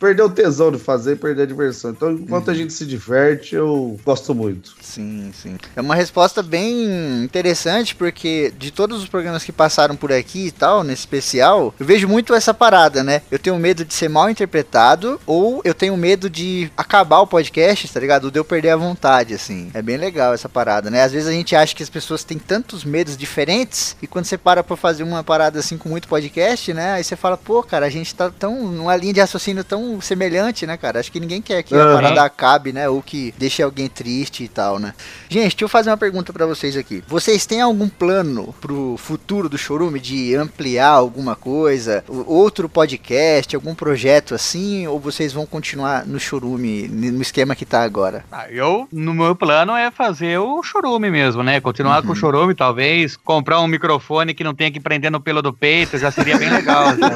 perder 0.00 0.22
o 0.22 0.30
tesão 0.30 0.72
de 0.72 0.78
fazer, 0.78 1.16
perder 1.16 1.42
a 1.42 1.46
diversão. 1.46 1.90
Então, 1.90 2.12
enquanto 2.12 2.50
a 2.50 2.54
gente 2.54 2.72
se 2.72 2.86
diverte, 2.86 3.54
eu 3.54 3.98
gosto 4.04 4.34
muito. 4.34 4.74
Sim, 4.80 5.30
sim. 5.34 5.56
É 5.74 5.80
uma 5.80 5.94
resposta 5.94 6.42
bem 6.42 7.22
interessante, 7.22 7.94
porque 7.94 8.52
de 8.58 8.70
todos 8.70 9.02
os 9.02 9.08
programas 9.08 9.44
que 9.44 9.52
passaram 9.52 9.94
por 9.96 10.12
aqui 10.12 10.46
e 10.46 10.50
tal, 10.50 10.82
nesse 10.82 11.00
especial, 11.00 11.74
eu 11.78 11.84
vejo 11.86 12.08
muito 12.08 12.34
essa 12.34 12.54
parada, 12.54 13.02
né? 13.02 13.22
Eu 13.30 13.38
tenho 13.38 13.58
medo 13.58 13.84
de 13.84 13.92
ser 13.92 14.08
mal 14.08 14.30
interpretado, 14.30 15.20
ou 15.26 15.55
eu 15.64 15.74
tenho 15.74 15.96
medo 15.96 16.28
de 16.28 16.70
acabar 16.76 17.20
o 17.20 17.26
podcast, 17.26 17.88
tá 17.92 18.00
ligado? 18.00 18.30
De 18.30 18.38
eu 18.38 18.44
perder 18.44 18.70
a 18.70 18.76
vontade, 18.76 19.34
assim. 19.34 19.70
É 19.74 19.82
bem 19.82 19.96
legal 19.96 20.34
essa 20.34 20.48
parada, 20.48 20.90
né? 20.90 21.02
Às 21.02 21.12
vezes 21.12 21.28
a 21.28 21.32
gente 21.32 21.54
acha 21.54 21.74
que 21.74 21.82
as 21.82 21.90
pessoas 21.90 22.24
têm 22.24 22.38
tantos 22.38 22.84
medos 22.84 23.16
diferentes, 23.16 23.96
e 24.00 24.06
quando 24.06 24.24
você 24.24 24.36
para 24.36 24.62
pra 24.62 24.76
fazer 24.76 25.02
uma 25.02 25.22
parada 25.22 25.58
assim 25.58 25.76
com 25.78 25.88
muito 25.88 26.08
podcast, 26.08 26.72
né? 26.72 26.92
Aí 26.92 27.04
você 27.04 27.16
fala, 27.16 27.36
pô, 27.36 27.62
cara, 27.62 27.86
a 27.86 27.90
gente 27.90 28.14
tá 28.14 28.30
tão 28.30 28.70
numa 28.70 28.96
linha 28.96 29.14
de 29.14 29.20
raciocínio 29.20 29.64
tão 29.64 30.00
semelhante, 30.00 30.66
né, 30.66 30.76
cara? 30.76 31.00
Acho 31.00 31.10
que 31.12 31.20
ninguém 31.20 31.40
quer 31.40 31.62
que 31.62 31.74
a 31.74 31.78
Aham. 31.78 31.94
parada 31.94 32.22
acabe, 32.22 32.72
né? 32.72 32.88
Ou 32.88 33.02
que 33.02 33.34
deixe 33.38 33.62
alguém 33.62 33.88
triste 33.88 34.44
e 34.44 34.48
tal, 34.48 34.78
né? 34.78 34.94
Gente, 35.28 35.52
deixa 35.52 35.64
eu 35.64 35.68
fazer 35.68 35.90
uma 35.90 35.96
pergunta 35.96 36.32
pra 36.32 36.46
vocês 36.46 36.76
aqui. 36.76 37.02
Vocês 37.06 37.46
têm 37.46 37.60
algum 37.60 37.88
plano 37.88 38.54
pro 38.60 38.96
futuro 38.98 39.48
do 39.48 39.56
Chorume 39.56 40.00
de 40.00 40.34
ampliar 40.34 40.88
alguma 40.88 41.34
coisa? 41.36 42.04
Outro 42.08 42.68
podcast, 42.68 43.54
algum 43.54 43.74
projeto 43.74 44.34
assim? 44.34 44.86
Ou 44.86 44.98
vocês 44.98 45.32
vão 45.32 45.45
continuar 45.46 46.04
no 46.06 46.18
Chorume, 46.20 46.88
no 46.88 47.22
esquema 47.22 47.54
que 47.54 47.64
tá 47.64 47.82
agora? 47.82 48.24
Ah, 48.30 48.46
eu, 48.50 48.88
no 48.92 49.14
meu 49.14 49.34
plano, 49.34 49.74
é 49.74 49.90
fazer 49.90 50.38
o 50.38 50.62
chorume 50.62 51.10
mesmo, 51.10 51.42
né? 51.42 51.60
Continuar 51.60 52.02
com 52.02 52.12
o 52.12 52.16
chorume, 52.16 52.54
talvez. 52.54 53.16
Comprar 53.16 53.60
um 53.60 53.66
microfone 53.66 54.34
que 54.34 54.44
não 54.44 54.54
tenha 54.54 54.70
que 54.70 54.80
prender 54.80 55.10
no 55.10 55.20
pelo 55.20 55.40
do 55.42 55.52
peito, 55.52 55.98
já 55.98 56.10
seria 56.10 56.36
bem 56.38 56.50
legal. 56.50 56.86
né? 56.96 57.06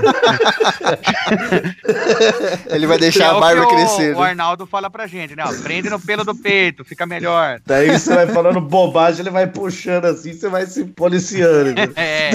Ele 2.70 2.86
vai 2.86 2.98
Que 2.98 3.04
é 3.04 3.10
deixar 3.10 3.30
a 3.30 3.36
o 3.36 3.40
barba 3.40 3.62
o- 3.64 3.68
crescer. 3.68 4.14
O 4.16 4.20
né? 4.20 4.28
Arnaldo 4.30 4.66
fala 4.66 4.90
pra 4.90 5.06
gente, 5.06 5.34
né? 5.36 5.44
Ó, 5.46 5.52
prende 5.62 5.88
no 5.90 5.98
pelo 6.00 6.24
do 6.24 6.34
peito, 6.34 6.84
fica 6.84 7.06
melhor. 7.06 7.60
Daí 7.66 7.90
você 7.98 8.14
vai 8.14 8.26
falando 8.26 8.60
bobagem, 8.60 9.20
ele 9.20 9.30
vai 9.30 9.46
puxando 9.46 10.04
assim, 10.06 10.32
você 10.32 10.48
vai 10.48 10.66
se 10.66 10.84
policiando. 10.84 11.70
entendeu? 11.70 11.94
É. 12.00 12.30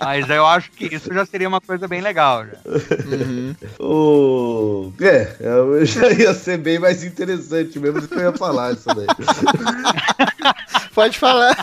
Mas 0.00 0.28
eu 0.28 0.44
acho 0.46 0.70
que 0.72 0.94
isso 0.94 1.12
já 1.12 1.24
seria 1.24 1.48
uma 1.48 1.60
coisa 1.60 1.86
bem 1.88 2.00
legal. 2.00 2.44
Já. 2.44 2.52
Uhum. 3.16 3.54
O... 3.78 4.39
É, 5.00 5.36
eu 5.40 5.84
já 5.84 6.10
ia 6.10 6.34
ser 6.34 6.58
bem 6.58 6.78
mais 6.78 7.02
interessante 7.04 7.78
mesmo 7.78 8.00
do 8.00 8.08
que 8.08 8.14
eu 8.14 8.20
ia 8.20 8.32
falar 8.32 8.72
isso 8.72 8.86
daí. 8.86 9.06
Pode 10.94 11.18
falar. 11.18 11.56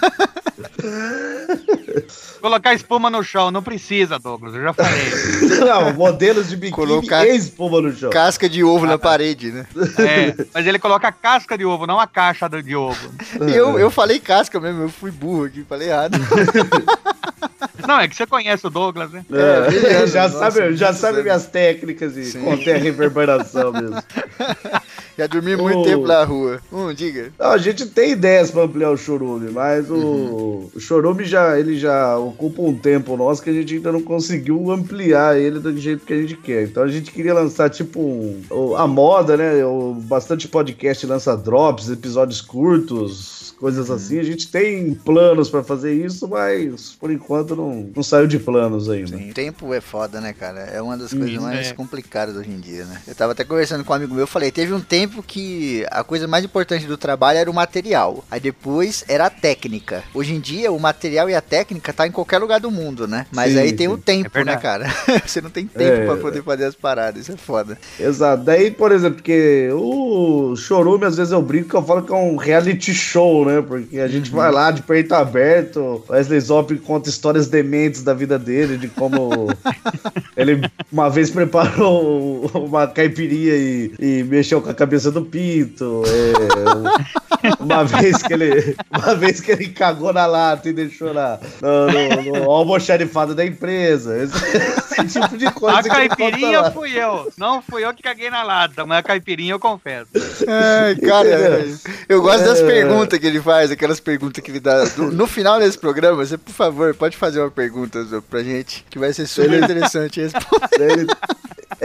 Colocar 2.41 2.74
espuma 2.74 3.10
no 3.10 3.24
chão, 3.24 3.51
não 3.51 3.62
precisa, 3.62 4.17
Douglas, 4.19 4.53
eu 4.55 4.62
já 4.63 4.74
falei. 4.74 5.12
Não, 5.60 5.93
modelos 5.93 6.48
de 6.50 6.55
biquíni 6.55 6.75
Colocar- 6.75 7.25
e 7.27 7.36
espuma 7.36 7.81
no 7.81 7.93
chão. 7.93 8.10
Casca 8.10 8.48
de 8.48 8.63
ovo 8.63 8.86
na 8.86 8.98
parede, 8.98 9.51
né? 9.51 9.65
É, 10.00 10.46
mas 10.53 10.65
ele 10.65 10.79
coloca 10.79 11.07
a 11.07 11.12
casca 11.12 11.57
de 11.57 11.65
ovo, 11.65 11.86
não 11.88 12.00
a 12.00 12.07
caixa 12.07 12.48
de 12.48 12.75
ovo. 12.75 13.10
Eu, 13.53 13.77
eu 13.79 13.89
falei 13.91 14.19
casca 14.19 14.60
mesmo, 14.60 14.84
eu 14.84 14.89
fui 14.89 15.12
burro 15.12 15.46
aqui, 15.46 15.65
falei 15.67 15.89
errado. 15.89 16.17
Não, 17.88 18.00
é 18.00 18.08
que 18.08 18.15
você 18.15 18.27
conhece 18.27 18.67
o 18.67 18.70
Douglas, 18.70 19.12
né? 19.12 19.25
É, 19.32 19.70
beleza, 19.70 20.08
já 20.08 20.24
nossa, 20.24 20.39
sabe, 20.39 20.75
já 20.75 20.94
sabe 20.94 21.13
anos. 21.13 21.24
minhas 21.24 21.46
técnicas 21.48 22.17
e 22.17 22.25
Sim. 22.25 22.41
contém 22.41 22.74
a 22.74 22.77
reverberação 22.77 23.72
mesmo. 23.72 23.96
Já 25.17 25.25
dormi 25.25 25.56
muito 25.56 25.84
tempo 25.84 26.06
na 26.06 26.24
rua. 26.24 26.60
Hum, 26.72 26.94
diga. 26.94 27.32
Não, 27.39 27.48
a 27.48 27.58
gente 27.58 27.88
tem 27.88 28.12
ideias 28.12 28.51
pra 28.51 28.62
ampliar 28.62 28.91
o 28.91 28.98
chorume, 28.98 29.50
mas 29.50 29.89
o, 29.89 30.70
o 30.75 30.79
chorume 30.79 31.25
já, 31.25 31.60
ele 31.60 31.75
já 31.75 32.15
ocupa 32.20 32.62
um 32.62 32.77
tempo 32.77 33.17
nosso 33.17 33.41
que 33.41 33.50
a 33.50 33.53
gente 33.53 33.74
ainda 33.74 33.91
não 33.91 34.03
conseguiu 34.03 34.72
ampliar 34.72 35.36
ele 35.36 35.60
do 35.60 35.75
jeito 35.75 36.06
que 36.06 36.13
a 36.13 36.22
gente 36.22 36.36
quer. 36.38 36.65
Então 36.65 36.84
a 36.84 36.88
gente 36.88 37.12
queria 37.12 37.34
lançar 37.34 37.67
tipo 37.67 38.00
um, 38.00 38.75
a 38.75 38.86
moda, 38.86 39.36
né? 39.36 39.65
O, 39.65 39.96
bastante 39.96 40.48
podcast 40.48 41.03
lança 41.08 41.36
drops, 41.36 41.89
episódios 41.89 42.39
curtos. 42.39 43.37
Coisas 43.60 43.90
assim, 43.90 44.20
a 44.20 44.24
gente 44.24 44.50
tem 44.50 44.94
planos 44.94 45.50
pra 45.50 45.64
fazer 45.64 45.94
isso, 45.94 46.28
mas 46.28 46.92
por 47.00 47.12
enquanto 47.12 47.56
não, 47.56 47.90
não 47.96 48.04
saiu 48.04 48.28
de 48.28 48.38
planos 48.38 48.88
ainda. 48.90 49.18
Sim, 49.18 49.32
tempo 49.34 49.74
é 49.74 49.82
foda, 49.82 50.22
né, 50.22 50.32
cara? 50.32 50.60
É 50.60 50.82
uma 50.82 50.96
das 50.96 51.12
coisas 51.12 51.42
mais 51.42 51.68
é. 51.68 51.74
complicadas 51.74 52.36
hoje 52.36 52.52
em 52.52 52.60
dia, 52.60 52.86
né? 52.86 53.02
Eu 53.08 53.16
tava 53.16 53.32
até 53.32 53.44
conversando 53.44 53.84
com 53.84 53.94
um 53.94 53.96
amigo 53.96 54.14
meu, 54.14 54.24
eu 54.24 54.28
falei, 54.28 54.52
teve 54.52 54.74
um 54.74 54.80
tempo 54.80 55.24
que 55.24 55.84
a 55.90 56.04
coisa 56.04 56.28
mais 56.28 56.46
importante 56.46 56.86
do 56.86 56.98
trabalho 56.98 57.40
era 57.40 57.50
o 57.50 57.54
material. 57.54 58.24
Aí 58.30 58.40
depois 58.40 59.04
era 59.08 59.26
a 59.26 59.30
técnica. 59.30 60.04
Hoje 60.14 60.34
em 60.36 60.40
dia, 60.40 60.72
o 60.72 60.80
material 60.80 61.28
e 61.28 61.34
a 61.34 61.42
técnica 61.42 61.92
tá 61.92 62.06
em 62.06 62.12
qualquer 62.12 62.38
lugar 62.38 62.60
do 62.60 62.70
mundo, 62.70 63.08
né? 63.08 63.26
Mas 63.32 63.54
Sim, 63.54 63.60
aí 63.60 63.74
tem 63.74 63.88
sim. 63.88 63.94
o 63.94 63.98
tempo, 63.98 64.38
É 64.38 64.44
né, 64.46 64.58
cara? 64.58 64.86
Você 65.26 65.42
não 65.42 65.50
tem 65.50 65.66
tempo 65.66 65.94
É. 66.02 66.06
pra 66.06 66.18
poder 66.18 66.44
fazer 66.44 66.66
as 66.66 66.76
paradas, 66.76 67.24
isso 67.24 67.32
é 67.32 67.38
foda. 67.38 67.78
Exato. 68.00 68.44
Daí, 68.44 68.70
por 68.70 68.92
exemplo, 68.92 69.16
porque 69.16 69.70
o 69.74 70.56
chorume, 70.56 71.06
às 71.06 71.18
vezes 71.18 71.32
eu 71.34 71.42
brinco 71.42 71.70
que 71.70 71.76
eu 71.76 71.84
falo 71.84 72.04
que 72.04 72.12
é 72.12 72.16
um 72.16 72.36
reality 72.36 72.94
show, 72.94 73.47
né? 73.48 73.62
Porque 73.62 74.00
a 74.00 74.08
gente 74.08 74.30
vai 74.30 74.51
lá 74.51 74.72
de 74.72 74.82
peito 74.82 75.13
aberto, 75.13 76.04
o 76.08 76.12
Wesley 76.12 76.39
Zop 76.39 76.75
conta 76.80 77.10
histórias 77.10 77.48
dementes 77.48 78.04
da 78.04 78.13
vida 78.13 78.38
dele, 78.38 78.77
de 78.77 78.88
como 78.88 79.48
ele 80.38 80.62
uma 80.92 81.10
vez 81.10 81.30
preparou 81.30 82.46
uma 82.54 82.88
caipirinha 82.88 83.56
e, 83.56 83.94
e 84.00 84.24
mexeu 84.24 84.62
com 84.62 84.70
a 84.70 84.74
cabeça 84.74 85.12
do 85.12 85.24
pinto. 85.24 86.04
é, 86.06 87.63
uma 87.63 87.84
vez 87.84 88.22
que 88.22 88.34
ele 88.34 88.75
uma 88.92 89.16
vez 89.16 89.39
que 89.42 89.51
ele 89.51 89.68
cagou 89.70 90.12
na 90.13 90.25
lata 90.25 90.70
e 90.70 90.74
deixou 90.74 91.13
na, 91.13 91.39
no, 91.62 92.24
no, 92.24 92.39
no 92.39 92.51
almoxarifado 92.51 93.34
da 93.34 93.46
empresa. 93.46 94.18
Esse, 94.18 94.87
esse 95.06 95.20
tipo 95.20 95.38
de 95.38 95.51
coisa 95.51 95.80
A 95.80 95.84
caipirinha 95.84 96.72
fui 96.72 96.92
eu. 96.98 97.32
Não 97.38 97.62
fui 97.62 97.84
eu 97.86 97.94
que 97.94 98.01
caguei 98.04 98.30
na 98.30 98.44
lata, 98.44 98.86
mas 98.86 99.00
a 99.00 99.04
caipirinha 99.04 99.54
eu 99.54 99.60
confesso. 99.60 100.08
Ai, 100.48 100.96
cara, 100.96 101.27
É. 101.30 101.66
eu 102.10 102.22
gosto 102.22 102.44
das 102.46 102.60
É. 102.60 102.66
perguntas 102.66 103.20
que 103.20 103.25
ele 103.27 103.42
faz, 103.42 103.72
aquelas 103.72 104.00
perguntas 104.00 104.44
que 104.44 104.51
ele 104.51 104.60
dá. 104.60 104.86
No, 104.98 105.12
no 105.12 105.27
final 105.27 105.60
desse 105.60 105.77
programa, 105.77 106.16
você, 106.25 106.38
por 106.38 106.54
favor, 106.54 106.94
pode 106.96 107.16
fazer 107.18 107.39
uma 107.39 107.51
pergunta 107.51 108.06
pra 108.30 108.44
gente, 108.44 108.86
que 108.89 108.98
vai 109.00 109.12
ser 109.13 109.27
super 109.27 109.62
interessante 109.63 110.22
responder. 110.22 111.08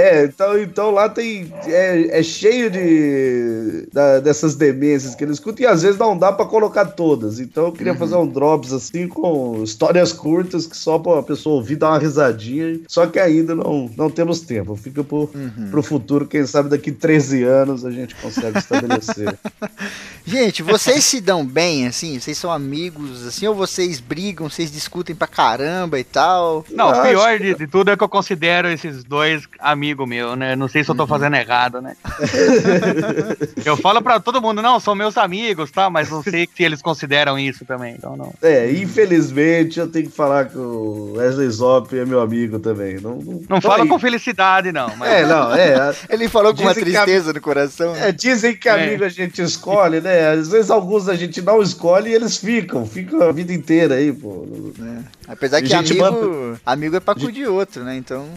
Ele- 0.03 0.13
É, 0.13 0.25
então, 0.25 0.59
então 0.61 0.91
lá 0.91 1.09
tem. 1.09 1.53
É, 1.67 2.19
é 2.19 2.23
cheio 2.23 2.71
de. 2.71 3.89
da- 3.93 4.21
dessas 4.21 4.55
demências 4.55 5.15
que 5.15 5.25
eles 5.25 5.35
escutam 5.37 5.65
e 5.65 5.67
às 5.67 5.83
vezes 5.83 5.99
não 5.99 6.17
dá 6.17 6.33
pra 6.33 6.45
colocar 6.47 6.85
todas. 6.87 7.39
Então 7.41 7.67
eu 7.67 7.73
queria 7.73 7.95
fazer 7.95 8.17
um 8.17 8.27
drops 8.27 8.73
assim 8.73 9.07
com 9.09 9.63
histórias 9.63 10.13
curtas 10.13 10.67
que 10.67 10.77
só 10.77 10.99
pra 10.99 11.23
pessoa 11.23 11.57
ouvir 11.57 11.77
dar 11.77 11.91
uma 11.91 11.99
risadinha. 11.99 12.81
Só 12.89 13.07
que 13.07 13.19
ainda 13.19 13.55
não, 13.55 13.91
não 13.97 14.11
temos 14.11 14.41
tempo. 14.41 14.75
Fica 14.77 15.03
pro, 15.05 15.31
pro 15.71 15.83
futuro, 15.83 16.27
quem 16.27 16.45
sabe 16.47 16.69
daqui 16.69 16.91
13 16.93 17.43
anos 17.45 17.85
a 17.85 17.91
gente 17.91 18.15
consegue 18.17 18.59
estabelecer. 18.59 19.39
Gente, 20.25 20.63
vocês 20.63 21.05
se 21.05 21.21
dão 21.21 21.45
bem, 21.45 21.87
assim? 21.89 22.19
Vocês 22.21 22.39
são 22.39 22.51
amigos, 22.53 23.27
assim? 23.27 23.45
Ou 23.49 23.55
vocês 23.57 23.99
brigam, 23.99 24.49
vocês 24.49 24.71
discutem 24.71 25.17
pra 25.17 25.27
caramba 25.27 25.99
e 25.99 26.05
tal? 26.05 26.65
Não, 26.71 26.95
Eu 26.95 27.01
o 27.01 27.03
pior 27.03 27.29
acho 27.29 27.43
de, 27.43 27.55
de 27.57 27.67
tudo 27.67 27.91
é 27.91 27.97
que 27.97 28.05
eu 28.05 28.09
considero 28.09 28.69
esses 28.69 29.03
dois 29.03 29.43
amigos 29.59 29.92
meus, 30.07 30.37
né? 30.39 30.57
Não 30.57 30.69
sei 30.69 30.83
se 30.85 30.91
eu 30.91 30.95
tô 30.95 31.07
fazendo 31.07 31.37
errado, 31.37 31.81
né? 31.81 31.97
eu 33.65 33.77
falo 33.77 34.03
pra 34.03 34.19
todo 34.21 34.41
mundo, 34.41 34.61
não, 34.63 34.79
são 34.81 34.95
meus 34.95 35.17
amigos, 35.17 35.71
tá? 35.71 35.89
Mas 35.91 36.11
não 36.11 36.23
sei 36.23 36.49
se 36.55 36.63
eles 36.63 36.81
consideram 36.83 37.39
isso 37.39 37.65
também, 37.65 37.95
então 37.97 38.17
não. 38.17 38.33
É, 38.43 38.71
infelizmente 38.73 39.79
eu 39.79 39.89
tenho 39.89 40.07
que 40.09 40.15
falar 40.17 40.47
que 40.47 40.59
o 40.59 41.15
Wesley 41.17 41.49
Zop 41.51 41.97
é 41.97 42.05
meu 42.05 42.21
amigo 42.21 42.59
também. 42.59 43.01
Não, 43.01 43.17
não, 43.17 43.43
Não 43.49 43.61
fala 43.61 43.83
aí. 43.85 43.89
com 43.89 43.99
felicidade, 43.99 44.73
não. 44.73 44.95
Mas 44.97 45.11
É, 45.13 45.27
não, 45.27 45.55
é. 45.55 45.95
Ele 46.09 46.29
falou 46.29 46.55
com 46.55 46.63
uma 46.63 46.75
que 46.75 46.81
a- 46.81 46.85
tristeza 46.85 47.33
no 47.33 47.41
coração. 47.41 47.95
É, 47.97 48.11
dizem 48.13 48.57
que 48.57 48.69
É. 48.69 48.73
amigo 48.73 49.05
a 49.05 49.09
gente 49.09 49.41
escolhe, 49.43 50.01
né? 50.01 50.31
Às 50.31 50.49
vezes 50.49 50.71
alguns 50.71 51.09
a 51.09 51.15
gente 51.15 51.41
não 51.43 51.63
escolhe 51.63 52.11
e 52.11 52.15
eles 52.15 52.37
ficam, 52.37 52.87
ficam 52.87 53.23
a 53.23 53.33
vida 53.33 53.53
inteira 53.53 53.95
aí, 53.97 54.13
pô. 54.13 54.47
né? 54.79 55.05
Apesar 55.29 55.61
que 55.63 55.69
Gente, 55.69 55.99
amigo, 56.01 56.59
amigo 56.67 56.97
é 56.97 57.01
pra 57.01 57.15
cu 57.15 57.31
de 57.33 57.47
outro, 57.47 57.83
né? 57.85 57.97
Então. 57.97 58.27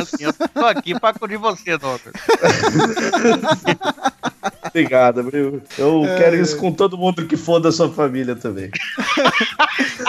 Ah, 0.00 0.04
sim, 0.04 0.24
eu 0.24 0.32
tô 0.32 0.66
aqui 0.66 0.98
pra 0.98 1.10
acudir 1.10 1.36
você, 1.36 1.76
doutor. 1.76 2.12
Obrigado, 4.70 5.22
viu? 5.30 5.62
Eu 5.76 6.02
quero 6.16 6.36
isso 6.36 6.56
com 6.56 6.72
todo 6.72 6.96
mundo 6.96 7.26
que 7.26 7.36
for 7.36 7.60
da 7.60 7.70
sua 7.70 7.90
família 7.90 8.34
também. 8.36 8.70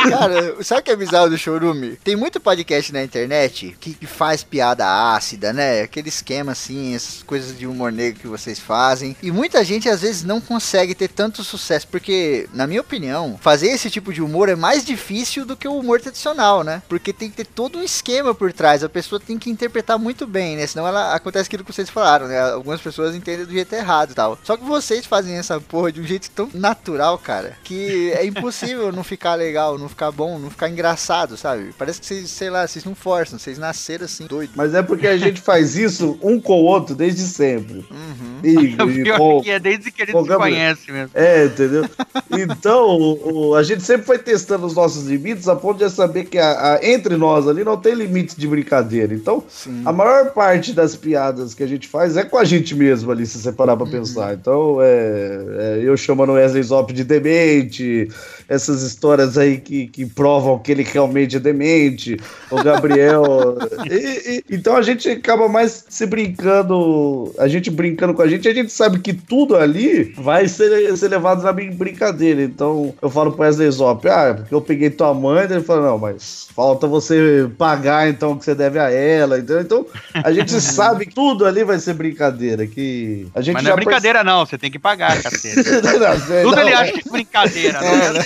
Cara, 0.10 0.64
sabe 0.64 0.82
o 0.82 0.84
que 0.84 0.92
é 0.92 0.96
bizarro 0.96 1.30
do 1.30 1.38
Chorume? 1.38 1.98
Tem 2.04 2.16
muito 2.16 2.40
podcast 2.40 2.92
na 2.94 3.04
internet 3.04 3.76
que, 3.80 3.94
que 3.94 4.06
faz 4.06 4.44
piada 4.44 5.14
ácida, 5.14 5.54
né? 5.54 5.82
Aquele 5.82 6.10
esquema 6.10 6.54
assim, 6.54 6.96
essas 6.96 7.24
coisas 7.24 7.58
de 7.58 7.68
humor 7.68 7.92
negro 7.92 8.20
que 8.20 8.28
vocês 8.28 8.60
fazem. 8.60 9.16
E 9.22 9.32
muita 9.32 9.64
gente 9.64 9.90
às 9.90 10.02
vezes 10.02 10.24
não 10.24 10.40
consegue 10.40 10.96
ter 10.96 11.10
tanto 11.10 11.44
sucesso, 11.44 11.88
porque, 11.88 12.48
na 12.54 12.66
minha 12.66 12.82
opinião, 12.82 13.38
fazer 13.42 13.68
esse 13.68 13.90
tipo 13.90 14.14
de 14.14 14.22
humor 14.22 14.50
é 14.50 14.56
mais 14.56 14.86
difícil 14.86 15.46
do 15.46 15.58
que 15.58 15.68
o 15.68 15.78
humor 15.78 16.00
tradicional, 16.02 16.64
né? 16.64 16.82
Porque 16.88 17.14
tem 17.14 17.30
que 17.30 17.38
ter 17.38 17.48
todo 17.48 17.80
um 17.80 17.84
esquema 17.84 18.34
por 18.34 18.52
trás, 18.54 18.84
a 18.84 18.90
pessoa 18.90 19.20
tem 19.20 19.38
que 19.38 19.50
interpretar 19.50 20.00
muito 20.00 20.26
bem, 20.26 20.56
né? 20.56 20.68
Senão 20.68 20.88
ela 20.88 21.14
acontece 21.14 21.48
aquilo 21.48 21.64
que 21.64 21.74
vocês 21.74 21.90
falaram, 21.90 22.28
né? 22.28 22.40
Algumas 22.52 22.82
pessoas 22.82 23.16
entendem 23.16 23.46
do 23.46 23.52
jeito 23.52 23.74
errado 23.74 24.12
e 24.12 24.16
tal. 24.16 24.38
Só 24.44 24.51
que 24.58 24.64
vocês 24.66 25.06
fazem 25.06 25.36
essa 25.38 25.60
porra 25.60 25.92
de 25.92 26.02
um 26.02 26.04
jeito 26.04 26.30
tão 26.32 26.50
natural, 26.54 27.18
cara, 27.18 27.54
que 27.64 28.12
é 28.14 28.26
impossível 28.26 28.92
não 28.92 29.04
ficar 29.04 29.36
legal, 29.36 29.78
não 29.78 29.90
ficar 29.90 30.12
bom, 30.12 30.38
não 30.40 30.50
ficar 30.50 30.70
engraçado, 30.70 31.38
sabe? 31.38 31.74
Parece 31.78 32.00
que 32.00 32.06
vocês, 32.06 32.30
sei 32.30 32.50
lá, 32.50 32.68
vocês 32.68 32.84
não 32.86 32.96
forçam, 32.96 33.38
vocês 33.40 33.58
nasceram 33.58 34.06
assim, 34.06 34.26
doido. 34.28 34.52
Mas 34.56 34.74
é 34.74 34.82
porque 34.82 35.08
a 35.08 35.18
gente 35.18 35.42
faz 35.42 35.76
isso 35.76 36.18
um 36.22 36.40
com 36.40 36.62
o 36.62 36.66
outro 36.66 36.96
desde 36.96 37.22
sempre. 37.22 37.86
Uhum. 37.92 38.40
E, 38.44 38.76
O 38.82 38.90
e 38.90 39.04
pior 39.04 39.18
com- 39.18 39.42
que 39.42 39.52
é 39.52 39.60
desde 39.60 39.92
que 39.92 40.02
a 40.02 40.06
gente 40.06 40.22
se 40.28 40.36
conhece 40.36 40.92
mesmo. 40.92 41.12
É, 41.14 41.46
entendeu? 41.46 41.86
Então, 42.32 42.88
o- 42.90 43.50
o- 43.50 43.56
a 43.56 43.64
gente 43.64 43.84
sempre 43.84 44.06
foi 44.06 44.18
testando 44.18 44.66
os 44.66 44.76
nossos 44.76 45.06
limites 45.06 45.48
a 45.48 45.56
ponto 45.56 45.78
de 45.84 45.90
saber 45.90 46.26
que 46.26 46.38
a- 46.38 46.76
a- 46.76 46.80
entre 46.86 47.16
nós 47.18 47.48
ali 47.48 47.64
não 47.64 47.78
tem 47.78 47.94
limite 47.94 48.36
de 48.40 48.48
brincadeira. 48.48 49.14
Então, 49.14 49.44
Sim. 49.50 49.82
a 49.86 49.92
maior 49.92 50.32
parte 50.32 50.74
das 50.74 50.96
piadas 50.96 51.54
que 51.54 51.64
a 51.64 51.68
gente 51.68 51.88
faz 51.88 52.18
é 52.18 52.24
com 52.24 52.38
a 52.38 52.44
gente 52.44 52.76
mesmo 52.76 53.12
ali, 53.12 53.26
se 53.26 53.38
você 53.40 53.52
parar 53.52 53.76
pra 53.78 53.86
pensar. 53.86 54.34
Então, 54.42 54.82
é, 54.82 55.78
é, 55.78 55.80
eu 55.84 55.96
chamando 55.96 56.34
Wesley 56.34 56.64
Zop 56.64 56.92
de 56.92 57.04
demente, 57.04 58.10
essas 58.52 58.82
histórias 58.84 59.38
aí 59.38 59.58
que, 59.58 59.88
que 59.88 60.06
provam 60.06 60.60
que 60.60 60.72
ele 60.72 60.84
realmente 60.84 61.38
é 61.38 61.40
demente, 61.40 62.18
o 62.52 62.62
Gabriel. 62.62 63.58
E- 63.90 64.38
e- 64.38 64.44
então 64.56 64.76
a 64.76 64.82
gente 64.82 65.10
acaba 65.10 65.48
mais 65.48 65.86
se 65.90 66.06
brincando, 66.06 67.34
a 67.38 67.48
gente 67.48 67.70
brincando 67.70 68.14
com 68.14 68.22
a 68.22 68.28
gente, 68.28 68.48
a 68.48 68.54
gente 68.54 68.72
sabe 68.72 69.00
que 69.00 69.14
tudo 69.14 69.56
ali 69.56 70.14
vai 70.18 70.48
ser, 70.48 70.96
ser 70.98 71.08
levado 71.08 71.42
na 71.44 71.52
brin- 71.54 71.72
brincadeira. 71.72 72.42
Então 72.44 72.94
eu 73.02 73.10
falo 73.10 73.32
pro 73.32 73.42
Wesley 73.44 73.70
Zop, 73.72 74.08
ah, 74.08 74.34
porque 74.36 74.54
eu 74.54 74.62
peguei 74.62 74.90
tua 74.90 75.14
mãe, 75.14 75.46
ele 75.46 75.62
fala, 75.62 75.88
não, 75.88 75.98
mas 75.98 76.48
falta 76.56 76.88
você 76.88 77.50
pagar 77.58 78.10
então 78.10 78.32
o 78.34 78.38
que 78.38 78.46
você 78.46 78.54
deve 78.56 78.78
a 78.80 78.90
ela. 78.92 79.38
Entendeu? 79.40 79.62
Então 79.62 79.86
a 80.14 80.32
gente 80.32 80.52
sabe 80.62 81.06
que 81.06 81.16
tudo 81.16 81.46
ali 81.46 81.64
vai 81.64 81.80
ser 81.80 81.94
brincadeira. 81.94 82.68
Que 82.68 83.28
a 83.34 83.42
gente 83.42 83.54
Mas 83.56 83.64
não 83.64 83.72
é 83.72 83.76
brincadeira, 83.76 84.24
não. 84.24 84.46
Você 84.46 84.58
tem 84.58 84.70
que 84.72 84.80
pagar, 84.80 85.22
cacete. 85.22 85.56
perce- 85.64 85.82
Não, 86.02 86.08
é- 86.08 86.42
Tudo 86.44 86.56
não, 86.56 86.62
ele 86.62 86.72
é- 86.72 86.76
acha 86.76 86.92
que 86.94 87.08
é 87.08 87.12
brincadeira, 87.12 87.82
né? 87.82 88.22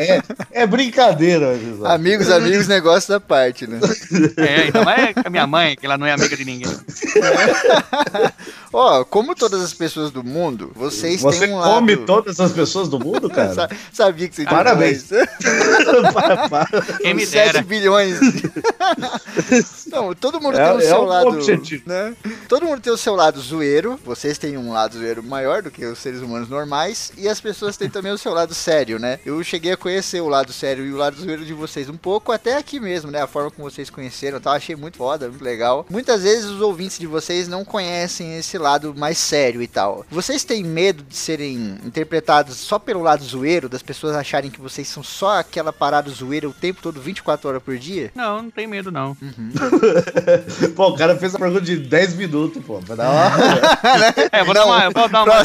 É, 0.00 0.62
é 0.62 0.66
brincadeira. 0.66 1.58
Amigos, 1.84 2.30
amigos, 2.30 2.66
negócio 2.68 3.08
da 3.10 3.20
parte, 3.20 3.66
né? 3.66 3.78
É, 4.36 4.84
mais 4.84 5.14
com 5.14 5.22
a 5.26 5.30
minha 5.30 5.46
mãe, 5.46 5.76
que 5.76 5.86
ela 5.86 5.96
não 5.98 6.06
é 6.06 6.12
amiga 6.12 6.36
de 6.36 6.44
ninguém. 6.44 6.70
Ó, 8.72 9.04
como 9.04 9.34
todas 9.34 9.60
as 9.62 9.74
pessoas 9.74 10.10
do 10.12 10.22
mundo, 10.22 10.70
vocês 10.74 11.20
Você 11.20 11.40
têm 11.46 11.54
um 11.54 11.58
lado... 11.58 11.70
come 11.74 11.96
todas 11.96 12.38
as 12.38 12.52
pessoas 12.52 12.88
do 12.88 12.98
mundo, 13.00 13.28
cara? 13.28 13.52
Sa- 13.54 13.68
Sabia 13.92 14.28
que 14.28 14.34
você 14.36 14.42
tinha 14.44 14.54
Parabéns. 14.56 15.08
Para, 16.12 16.48
para. 16.48 16.82
Quem 16.98 17.14
me 17.14 17.24
Uns 17.24 17.28
7 17.30 17.52
dera. 17.52 17.64
bilhões. 17.64 18.18
Não, 19.90 20.14
todo 20.14 20.40
mundo 20.40 20.56
É- 20.58 20.64
tem 20.68 20.76
o 20.76 20.80
é 20.80 20.82
seu 20.84 21.00
um 21.00 21.04
lado. 21.04 21.28
objetivo. 21.28 21.82
Né? 21.86 22.14
Todo 22.48 22.64
mundo 22.66 22.80
tem 22.80 22.92
o 22.92 22.96
seu 22.96 23.14
lado 23.16 23.40
zoeiro. 23.40 23.98
Vocês 24.04 24.38
têm 24.38 24.56
um 24.56 24.72
lado 24.72 24.96
zoeiro 24.96 25.22
maior 25.22 25.62
do 25.62 25.70
que 25.70 25.84
os 25.84 25.98
seres 25.98 26.20
humanos 26.20 26.48
normais. 26.48 27.12
E 27.18 27.28
as 27.28 27.40
pessoas 27.40 27.76
têm 27.76 27.90
também 27.90 28.12
o 28.12 28.18
seu 28.18 28.32
lado 28.32 28.39
sério, 28.54 28.98
né? 28.98 29.18
Eu 29.24 29.42
cheguei 29.42 29.72
a 29.72 29.76
conhecer 29.76 30.20
o 30.20 30.28
lado 30.28 30.52
sério 30.52 30.84
e 30.84 30.92
o 30.92 30.96
lado 30.96 31.20
zoeiro 31.20 31.44
de 31.44 31.52
vocês 31.52 31.88
um 31.88 31.96
pouco, 31.96 32.32
até 32.32 32.56
aqui 32.56 32.80
mesmo, 32.80 33.10
né? 33.10 33.22
A 33.22 33.26
forma 33.26 33.50
como 33.50 33.70
vocês 33.70 33.90
conheceram, 33.90 34.40
tá? 34.40 34.52
Achei 34.52 34.74
muito 34.76 34.96
foda, 34.96 35.28
muito 35.28 35.44
legal. 35.44 35.86
Muitas 35.90 36.22
vezes 36.22 36.44
os 36.46 36.60
ouvintes 36.60 36.98
de 36.98 37.06
vocês 37.06 37.48
não 37.48 37.64
conhecem 37.64 38.38
esse 38.38 38.56
lado 38.58 38.94
mais 38.96 39.18
sério 39.18 39.62
e 39.62 39.66
tal. 39.68 40.04
Vocês 40.10 40.44
têm 40.44 40.64
medo 40.64 41.02
de 41.02 41.16
serem 41.16 41.78
interpretados 41.84 42.56
só 42.56 42.78
pelo 42.78 43.02
lado 43.02 43.24
zoeiro, 43.24 43.68
das 43.68 43.82
pessoas 43.82 44.14
acharem 44.16 44.50
que 44.50 44.60
vocês 44.60 44.88
são 44.88 45.02
só 45.02 45.38
aquela 45.38 45.72
parada 45.72 46.10
zoeira 46.10 46.48
o 46.48 46.52
tempo 46.52 46.80
todo, 46.82 47.00
24 47.00 47.48
horas 47.48 47.62
por 47.62 47.76
dia? 47.78 48.10
Não, 48.14 48.42
não 48.42 48.50
tem 48.50 48.66
medo, 48.66 48.90
não. 48.90 49.16
Pô, 50.74 50.88
o 50.88 50.96
cara 50.96 51.16
fez 51.16 51.34
a 51.34 51.38
pergunta 51.38 51.60
de 51.62 51.76
10 51.76 52.14
minutos, 52.14 52.62
pô. 52.64 52.80
Pra 52.80 52.94
dar 52.94 53.10
uma, 53.10 53.30
É, 54.32 54.44
vou 54.44 54.54
Não, 54.54 54.60
dar 54.60 54.66
uma, 54.66 54.84
eu 54.84 54.90
vou 54.92 55.08
dar 55.08 55.24
uma 55.24 55.40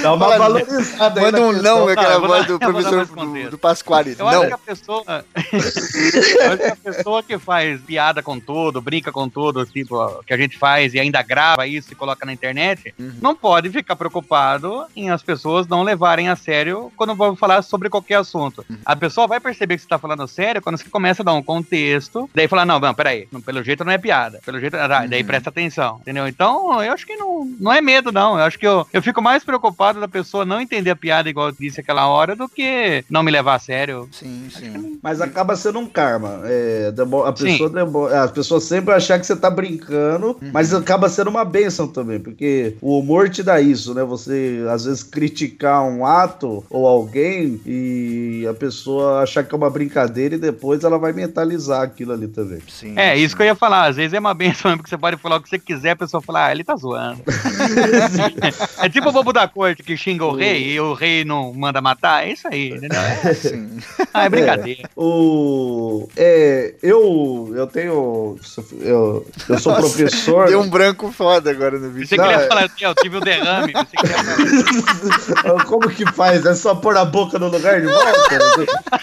dar 0.00 0.12
uma 0.12 0.18
Fala, 0.18 0.38
valorizada 0.38 1.20
aí 1.20 1.26
Manda 1.26 1.40
um 1.42 1.52
não, 1.66 1.88
aquela 1.88 2.12
eu 2.14 2.20
vou 2.20 2.28
voz 2.28 2.46
dar- 2.46 2.52
do 2.52 2.58
professor 2.58 3.06
do, 3.06 3.50
do 3.50 3.58
Pasquale. 3.58 4.16
Eu 4.18 4.26
acho 4.28 4.38
Não. 4.40 4.46
que 4.46 4.52
a 4.54 4.58
pessoa. 4.58 5.04
eu 5.52 6.52
acho 6.52 6.58
que 6.58 6.64
a 6.66 6.76
pessoa 6.76 7.22
que 7.22 7.38
faz 7.38 7.80
piada 7.80 8.22
com 8.22 8.38
tudo, 8.38 8.80
brinca 8.80 9.10
com 9.12 9.28
tudo, 9.28 9.64
tipo, 9.66 10.22
que 10.24 10.32
a 10.32 10.36
gente 10.36 10.58
faz 10.58 10.94
e 10.94 11.00
ainda 11.00 11.22
grava 11.22 11.66
isso 11.66 11.92
e 11.92 11.96
coloca 11.96 12.24
na 12.24 12.32
internet, 12.32 12.94
Uhum. 12.98 13.12
não 13.20 13.34
pode 13.34 13.68
ficar 13.70 13.96
preocupado 13.96 14.84
em 14.94 15.10
as 15.10 15.22
pessoas 15.22 15.66
não 15.66 15.82
levarem 15.82 16.28
a 16.28 16.36
sério 16.36 16.90
quando 16.96 17.14
vão 17.14 17.34
falar 17.36 17.62
sobre 17.62 17.88
qualquer 17.88 18.16
assunto. 18.16 18.64
Uhum. 18.68 18.76
A 18.84 18.94
pessoa 18.96 19.26
vai 19.26 19.40
perceber 19.40 19.76
que 19.76 19.82
você 19.82 19.88
tá 19.88 19.98
falando 19.98 20.26
sério 20.28 20.62
quando 20.62 20.76
você 20.78 20.88
começa 20.88 21.22
a 21.22 21.24
dar 21.24 21.32
um 21.34 21.42
contexto, 21.42 22.28
daí 22.34 22.48
falar, 22.48 22.64
não, 22.64 22.78
não, 22.78 22.94
peraí, 22.94 23.28
não, 23.30 23.40
pelo 23.40 23.62
jeito 23.62 23.84
não 23.84 23.92
é 23.92 23.98
piada, 23.98 24.40
pelo 24.44 24.58
jeito, 24.60 24.76
ah, 24.76 25.06
daí 25.06 25.20
Uhum. 25.20 25.26
presta 25.26 25.50
atenção, 25.50 25.98
entendeu? 26.02 26.26
Então, 26.26 26.82
eu 26.82 26.92
acho 26.92 27.06
que 27.06 27.16
não, 27.16 27.44
não 27.60 27.72
é 27.72 27.80
medo, 27.80 28.10
não. 28.12 28.38
Eu 28.38 28.44
acho 28.44 28.58
que 28.58 28.66
eu, 28.66 28.86
eu 28.92 29.02
fico 29.02 29.20
mais 29.22 29.44
preocupado 29.44 30.00
da 30.00 30.08
pessoa 30.08 30.44
não 30.44 30.60
entender 30.60 30.90
a 30.90 30.96
piada 30.96 31.28
igual 31.28 31.52
disse 31.58 31.80
aquela 31.80 32.08
hora 32.08 32.34
do 32.36 32.48
que 32.48 33.04
não 33.10 33.22
me 33.22 33.30
levar 33.30 33.54
a 33.54 33.58
sério. 33.58 34.08
Sim, 34.12 34.48
sim. 34.50 34.98
Mas 35.02 35.20
acaba 35.20 35.56
sendo 35.56 35.78
um 35.78 35.86
karma. 35.86 36.40
É, 36.44 36.90
demo- 36.92 37.24
a 37.24 37.32
pessoa 37.32 37.68
demo- 37.70 38.06
as 38.06 38.30
pessoas 38.30 38.64
sempre 38.64 38.94
acham 38.94 39.18
que 39.18 39.26
você 39.26 39.36
tá 39.36 39.50
brincando, 39.50 40.36
mas 40.52 40.72
acaba 40.74 41.08
sendo 41.08 41.28
uma 41.30 41.44
benção 41.44 41.86
também, 41.88 42.18
porque 42.20 42.74
o 42.80 42.98
humor 42.98 43.28
te 43.28 43.42
dá 43.42 43.60
isso, 43.60 43.94
né? 43.94 44.02
Você 44.04 44.64
às 44.70 44.84
vezes 44.84 45.02
criticar 45.02 45.82
um 45.84 46.04
ato 46.04 46.64
ou 46.70 46.86
alguém 46.86 47.60
e 47.66 48.46
a 48.48 48.54
pessoa 48.54 49.22
achar 49.22 49.42
que 49.44 49.54
é 49.54 49.58
uma 49.58 49.70
brincadeira 49.70 50.34
e 50.34 50.38
depois 50.38 50.84
ela 50.84 50.98
vai 50.98 51.12
mentalizar 51.12 51.82
aquilo 51.82 52.12
ali 52.12 52.28
também. 52.28 52.60
sim 52.68 52.94
É, 52.96 53.16
isso 53.16 53.30
sim. 53.30 53.36
que 53.36 53.42
eu 53.42 53.46
ia 53.46 53.54
falar. 53.54 53.86
Às 53.86 53.96
vezes 53.96 54.12
é 54.12 54.18
uma 54.18 54.34
benção 54.34 54.70
mesmo, 54.70 54.78
porque 54.82 54.90
você 54.90 54.98
pode 54.98 55.16
falar 55.16 55.36
o 55.36 55.40
que 55.40 55.48
você 55.48 55.58
quiser, 55.58 55.90
a 55.90 55.96
pessoa 55.96 56.20
fala, 56.22 56.46
ah, 56.46 56.52
ele 56.52 56.64
tá 56.64 56.76
zoando. 56.76 57.22
é 58.82 58.88
tipo 58.88 59.08
o 59.08 59.12
bobo 59.12 59.32
da 59.32 59.46
corte 59.48 59.82
que 59.82 59.96
xinga 59.96 60.24
o 60.24 60.34
rei 60.34 60.72
e 60.72 60.80
o 60.80 60.94
rei 60.94 61.24
não 61.24 61.45
manda 61.54 61.80
matar. 61.80 62.26
É 62.26 62.32
isso 62.32 62.46
aí, 62.48 62.70
entendeu? 62.70 63.00
É, 63.00 63.32
Sim. 63.34 63.78
ah, 64.12 64.24
é 64.24 64.28
brincadeira. 64.28 64.88
O 64.96 66.08
é, 66.16 66.74
eu 66.82 67.52
eu 67.54 67.66
tenho 67.66 68.36
eu, 68.80 69.26
eu 69.48 69.58
sou 69.58 69.72
Nossa, 69.72 69.80
professor. 69.88 70.48
Deu 70.48 70.60
um 70.60 70.68
branco 70.68 71.10
foda 71.12 71.50
agora 71.50 71.78
no 71.78 71.90
vídeo. 71.90 72.08
Você 72.08 72.16
Não, 72.16 72.24
queria 72.24 72.42
é- 72.42 72.48
falar 72.48 72.64
assim, 72.64 72.84
ó, 72.84 72.90
eu 72.90 72.94
tive 72.94 73.16
um 73.16 73.20
derrame. 73.20 73.72
Você 73.72 73.96
queria 73.96 75.42
falar, 75.42 75.64
Como 75.66 75.88
que 75.90 76.04
faz? 76.12 76.44
É 76.46 76.54
só 76.54 76.74
pôr 76.74 76.96
a 76.96 77.04
boca 77.04 77.38
no 77.38 77.48
lugar 77.48 77.80
de 77.80 77.86
volta? 77.86 78.12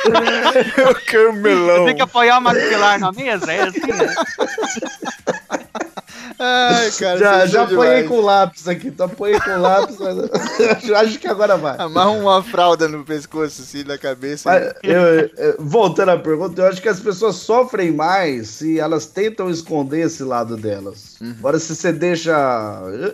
Meu 0.78 0.96
camelão. 1.08 1.86
tem 1.86 1.96
que 1.96 2.02
apoiar 2.02 2.38
o 2.38 2.42
maxilar 2.42 3.00
na 3.00 3.12
mesa? 3.12 3.52
É 3.52 3.62
assim, 3.64 3.80
né? 3.82 4.16
Ai, 6.40 6.92
cara. 6.92 7.18
já 7.18 7.46
já 7.46 7.66
demais. 7.66 8.08
com 8.08 8.22
lápis 8.22 8.68
aqui, 8.68 8.92
tô 8.92 9.04
apoiei 9.04 9.40
com 9.40 9.58
lápis, 9.60 9.98
mas 10.00 10.90
acho 10.92 11.20
que 11.20 11.28
agora 11.28 11.58
vai. 11.58 11.76
Amarra 11.80 12.12
uma 12.12 12.44
fralda 12.44 12.88
no 12.88 13.04
pescoço, 13.04 13.62
assim, 13.62 13.84
na 13.84 13.98
cabeça. 13.98 14.50
Mas, 14.50 14.74
eu- 14.84 15.02
eu- 15.38 15.56
voltando 15.60 16.10
à 16.10 16.18
pergunta, 16.18 16.62
eu 16.62 16.68
acho 16.68 16.82
que 16.82 16.90
as 16.90 17.00
pessoas 17.00 17.36
sofrem 17.36 17.92
mais 17.92 18.48
se 18.50 18.80
elas 18.80 19.06
tentam 19.06 19.50
esconder 19.50 20.06
esse 20.06 20.24
lado 20.24 20.56
delas. 20.58 21.14
Agora, 21.40 21.58
se 21.60 21.76
você 21.76 21.92
deixa. 21.92 22.32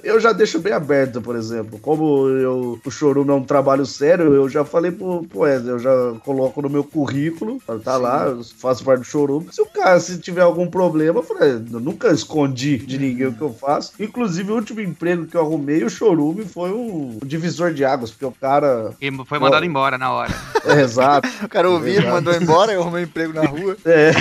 Eu, 0.04 0.16
eu 0.16 0.20
já 0.20 0.32
deixo 0.32 0.60
bem 0.60 0.74
aberto, 0.74 1.22
por 1.22 1.36
exemplo. 1.36 1.78
Como 1.80 2.28
eu, 2.30 2.80
o 2.84 2.92
chorume 2.92 3.30
é 3.30 3.34
um 3.34 3.44
trabalho 3.44 3.86
sério, 3.86 4.34
eu 4.34 4.50
já 4.50 4.66
falei 4.66 4.92
pro, 4.92 5.24
pro 5.24 5.40
Wesley, 5.42 5.70
eu 5.72 5.80
já 5.80 5.92
coloco 6.26 6.62
no 6.62 6.70
meu 6.70 6.84
currículo, 6.84 7.62
tá 7.84 7.98
lá, 7.98 8.26
eu 8.28 8.42
faço 8.58 8.84
parte 8.84 9.00
do 9.02 9.06
chorume. 9.06 9.48
Se 9.52 9.62
o 9.62 9.66
cara, 9.66 10.00
se 10.00 10.18
tiver 10.18 10.42
algum 10.42 10.68
problema, 10.68 11.20
eu 11.20 11.24
falei, 11.24 11.52
eu 11.52 11.80
nunca 11.80 12.10
escondi 12.12 12.78
de 12.78 12.98
ninguém 13.00 13.28
o 13.28 13.34
que 13.34 13.42
eu 13.42 13.54
faço. 13.54 13.94
Inclusive, 14.00 14.52
o 14.52 14.56
último 14.56 14.82
emprego 14.82 15.26
que 15.26 15.36
eu 15.36 15.42
arrumei, 15.42 15.84
o 15.84 15.90
chorume, 15.90 16.46
foi 16.46 16.72
um 16.72 17.20
divisor 17.26 17.74
de 17.74 17.84
águas, 17.86 18.12
porque 18.12 18.26
o 18.26 18.32
cara. 18.32 18.94
E 19.02 19.12
foi 19.26 19.40
mandado 19.40 19.66
embora 19.66 19.98
na 19.98 20.12
hora. 20.12 20.34
É, 20.66 20.82
exato. 20.82 21.28
O 21.42 21.48
cara 21.48 21.70
ouviu, 21.70 21.94
Exato. 21.94 22.10
mandou 22.10 22.34
embora, 22.34 22.74
eu 22.74 22.82
arrumei 22.82 23.04
emprego 23.04 23.34
na 23.34 23.46
rua. 23.46 23.78
É, 23.86 24.12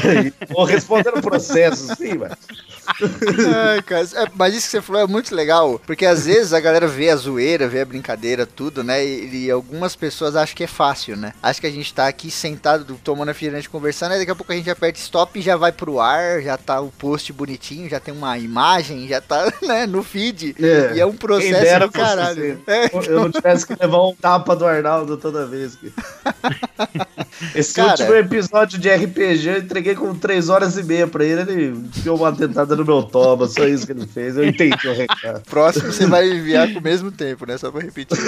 ou 0.55 0.65
respondendo 0.65 1.21
processos, 1.21 1.99
sim, 1.99 2.17
mas. 2.17 2.33
Ai, 3.67 3.83
cara, 3.83 4.03
é, 4.15 4.27
mas 4.35 4.55
isso 4.55 4.67
que 4.67 4.71
você 4.73 4.83
falou 4.83 5.03
é 5.03 5.07
muito 5.07 5.35
legal, 5.35 5.81
porque 5.87 6.07
às 6.07 6.27
vezes 6.27 6.53
a 6.53 6.61
galera 6.61 6.87
vê 6.87 7.11
a 7.11 7.17
zoeira, 7.17 7.69
vê 7.69 7.81
a 7.81 7.85
brincadeira, 7.85 8.47
tudo, 8.47 8.83
né? 8.83 9.05
E, 9.05 9.47
e 9.47 9.51
algumas 9.51 9.95
pessoas 9.97 10.35
acham 10.37 10.55
que 10.57 10.65
é 10.65 10.67
fácil, 10.67 11.17
né? 11.17 11.33
Acho 11.43 11.61
que 11.61 11.67
a 11.67 11.71
gente 11.71 11.93
tá 11.93 12.07
aqui 12.09 12.31
sentado, 12.31 12.99
tomando 13.05 13.29
refrigerante, 13.29 13.69
conversando, 13.69 14.13
aí 14.13 14.19
daqui 14.19 14.31
a 14.31 14.35
pouco 14.35 14.53
a 14.53 14.57
gente 14.57 14.71
aperta 14.71 14.99
stop 14.99 15.39
e 15.39 15.43
já 15.43 15.57
vai 15.57 15.73
pro 15.73 16.01
ar, 16.01 16.43
já 16.43 16.57
tá 16.57 16.81
o 16.81 16.91
post 16.91 17.33
bonitinho, 17.33 17.89
já 17.89 18.01
tem 18.01 18.13
uma 18.15 18.37
imagem, 18.39 19.07
já 19.09 19.21
tá, 19.21 19.53
né, 19.63 19.87
no 19.87 20.03
feed. 20.03 20.57
É. 20.61 20.95
E 20.97 21.01
é 21.01 21.07
um 21.07 21.17
processo 21.17 21.61
dera 21.61 21.87
do 21.87 21.93
caralho. 21.93 22.53
assim. 22.53 22.63
É, 22.67 22.91
Eu 23.11 23.21
não 23.21 23.31
tivesse 23.31 23.67
que 23.67 23.75
levar 23.81 24.03
um 24.07 24.15
tapa 24.15 24.55
do 24.57 24.67
Arnaldo 24.67 25.17
toda 25.17 25.47
vez. 25.47 25.77
que- 25.77 25.93
Esse 27.55 27.75
Cara. 27.75 27.91
último 27.91 28.15
episódio 28.15 28.79
de 28.79 28.89
RPG 28.91 29.49
eu 29.49 29.59
entreguei 29.59 29.95
com 29.95 30.15
3 30.15 30.49
horas 30.49 30.77
e 30.77 30.83
meia 30.83 31.07
pra 31.07 31.25
ele. 31.25 31.41
Ele 31.43 31.71
deu 32.03 32.15
uma 32.17 32.33
dentada 32.33 32.75
no 32.75 32.85
meu 32.85 33.03
toba, 33.03 33.47
só 33.49 33.65
isso 33.67 33.87
que 33.87 33.93
ele 33.93 34.07
fez. 34.07 34.37
Eu 34.37 34.45
entendi 34.47 34.89
o 34.89 34.95
recado. 34.95 35.43
próximo 35.49 35.93
você 35.93 36.07
vai 36.07 36.29
enviar 36.29 36.73
com 36.73 36.79
o 36.79 36.83
mesmo 36.83 37.11
tempo, 37.11 37.47
né? 37.47 37.57
Só 37.59 37.71
pra 37.71 37.81
repetir. 37.81 38.19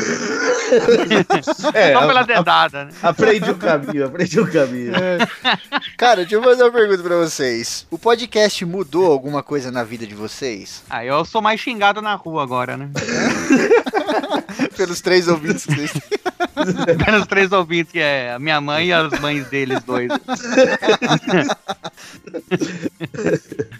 É, 1.75 1.93
Só 1.93 2.07
pela 2.07 2.23
dedada, 2.23 2.85
né? 2.85 2.93
aprendi 3.03 3.51
o 3.51 3.57
caminho, 3.57 4.07
aprendi 4.07 4.39
o 4.41 4.51
caminho. 4.51 4.93
Cara, 5.97 6.17
deixa 6.23 6.37
eu 6.37 6.43
fazer 6.43 6.63
uma 6.63 6.71
pergunta 6.73 7.03
pra 7.03 7.17
vocês. 7.17 7.87
O 7.91 7.99
podcast 7.99 8.65
mudou 8.65 9.11
alguma 9.11 9.43
coisa 9.43 9.71
na 9.71 9.83
vida 9.83 10.07
de 10.07 10.15
vocês? 10.15 10.83
Ah, 10.89 11.05
eu 11.05 11.25
sou 11.25 11.43
mais 11.43 11.61
xingado 11.61 12.01
na 12.01 12.15
rua 12.15 12.43
agora, 12.43 12.77
né? 12.77 12.89
Pelos 14.77 15.01
três 15.01 15.27
ouvintes 15.29 15.67
que 15.67 15.75
vocês 15.75 15.93
têm. 15.93 16.30
Pelos 17.05 17.27
três 17.27 17.53
ouvintes, 17.53 17.93
que 17.93 17.99
é 17.99 18.33
a 18.33 18.39
minha 18.39 18.61
mãe 18.61 18.89
e 18.89 18.93
as 18.93 19.19
mães 19.21 19.47
deles 19.49 19.83
dois. 19.85 20.11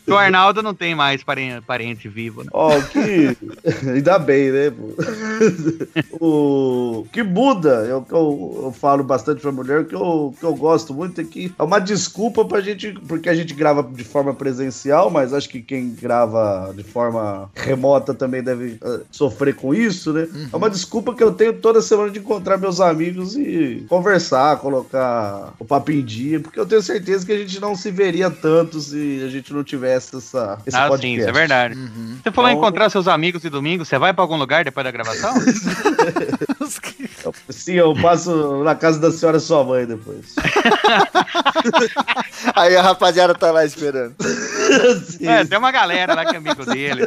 o 0.07 0.15
Arnaldo 0.17 0.63
não 0.63 0.75
tem 0.75 0.95
mais 0.95 1.23
parente, 1.23 1.65
parente 1.67 2.09
vivo, 2.09 2.43
né? 2.43 2.51
Ó, 2.53 2.77
o 2.77 2.83
que. 2.89 3.37
Ainda 3.89 4.19
bem, 4.19 4.51
né? 4.51 4.71
pô? 4.71 4.95
o 6.21 7.07
que 7.13 7.23
muda, 7.23 7.85
eu, 7.87 8.05
eu, 8.11 8.61
eu 8.65 8.73
falo 8.73 9.03
bastante 9.03 9.41
pra 9.41 9.53
mulher, 9.53 9.81
o 9.81 9.85
que 9.85 9.95
eu, 9.95 10.35
que 10.39 10.45
eu 10.45 10.55
gosto 10.55 10.93
muito 10.95 11.21
é 11.21 11.25
que 11.25 11.53
é 11.59 11.63
uma 11.63 11.79
desculpa 11.79 12.45
pra 12.45 12.61
gente, 12.61 12.93
porque 13.07 13.29
a 13.29 13.35
gente 13.35 13.55
grava 13.55 13.83
de 13.83 14.05
forma 14.05 14.35
presencial, 14.35 15.11
mas 15.11 15.33
acho 15.33 15.49
que 15.49 15.61
quem 15.61 15.91
grava 15.91 16.73
de 16.77 16.83
forma 16.83 17.51
remota 17.55 18.15
também 18.15 18.43
deve 18.43 18.79
eh, 18.83 19.01
sofrer 19.11 19.55
com 19.55 19.75
isso, 19.75 20.13
né? 20.13 20.29
É 20.53 20.57
uma 20.57 20.71
desculpa 20.71 21.15
que 21.15 21.23
eu 21.23 21.33
tenho 21.33 21.55
toda 21.55 21.81
semana 21.83 22.11
de 22.11 22.19
encontrar 22.19 22.57
meus 22.59 22.81
amigos 22.81 23.37
e 23.37 23.85
conversar, 23.89 24.57
colocar 24.59 25.55
o 25.59 25.65
papo 25.65 25.91
em 25.93 26.03
dia, 26.05 26.41
porque 26.41 26.59
eu 26.59 26.67
tenho 26.67 26.83
certeza 26.83 27.25
que 27.25 27.33
a 27.33 27.39
gente 27.39 27.61
não 27.61 27.75
se 27.75 27.91
veria 27.91 28.31
tanto 28.31 28.81
se 28.81 29.23
a 29.25 29.29
gente 29.29 29.53
não 29.53 29.65
tivesse 29.65 30.17
essa, 30.17 30.59
esse 30.67 30.77
ah, 30.77 30.89
podcast. 30.89 31.07
sim, 31.07 31.21
isso 31.21 31.29
é 31.29 31.33
verdade. 31.33 31.75
Uhum. 31.77 32.17
Você 32.23 32.31
falou 32.31 32.51
em 32.51 32.55
Então- 32.55 32.65
encontrar 32.65 32.91
seus 32.91 33.09
amigos 33.09 33.43
de 33.43 33.49
domingo, 33.49 33.85
você 33.85 33.99
vai 33.99 34.13
pra 34.13 34.23
algum 34.23 34.37
lugar 34.37 34.65
depois 34.65 34.85
da 34.85 34.91
gravação? 34.91 35.30
Sim, 37.51 37.75
eu 37.75 37.95
passo 37.95 38.63
na 38.63 38.75
casa 38.75 38.99
da 38.99 39.11
senhora 39.11 39.39
sua 39.39 39.65
mãe 39.65 39.87
depois. 39.87 40.35
Aí 42.55 42.77
a 42.77 42.83
rapaziada 42.83 43.35
tá 43.35 43.51
lá 43.51 43.65
esperando. 43.65 44.15
Sim. 45.07 45.27
é, 45.27 45.45
tem 45.45 45.59
uma 45.59 45.71
galera 45.71 46.15
lá 46.15 46.25
que 46.25 46.35
é 46.35 46.39
amigo 46.39 46.65
dele. 46.65 47.07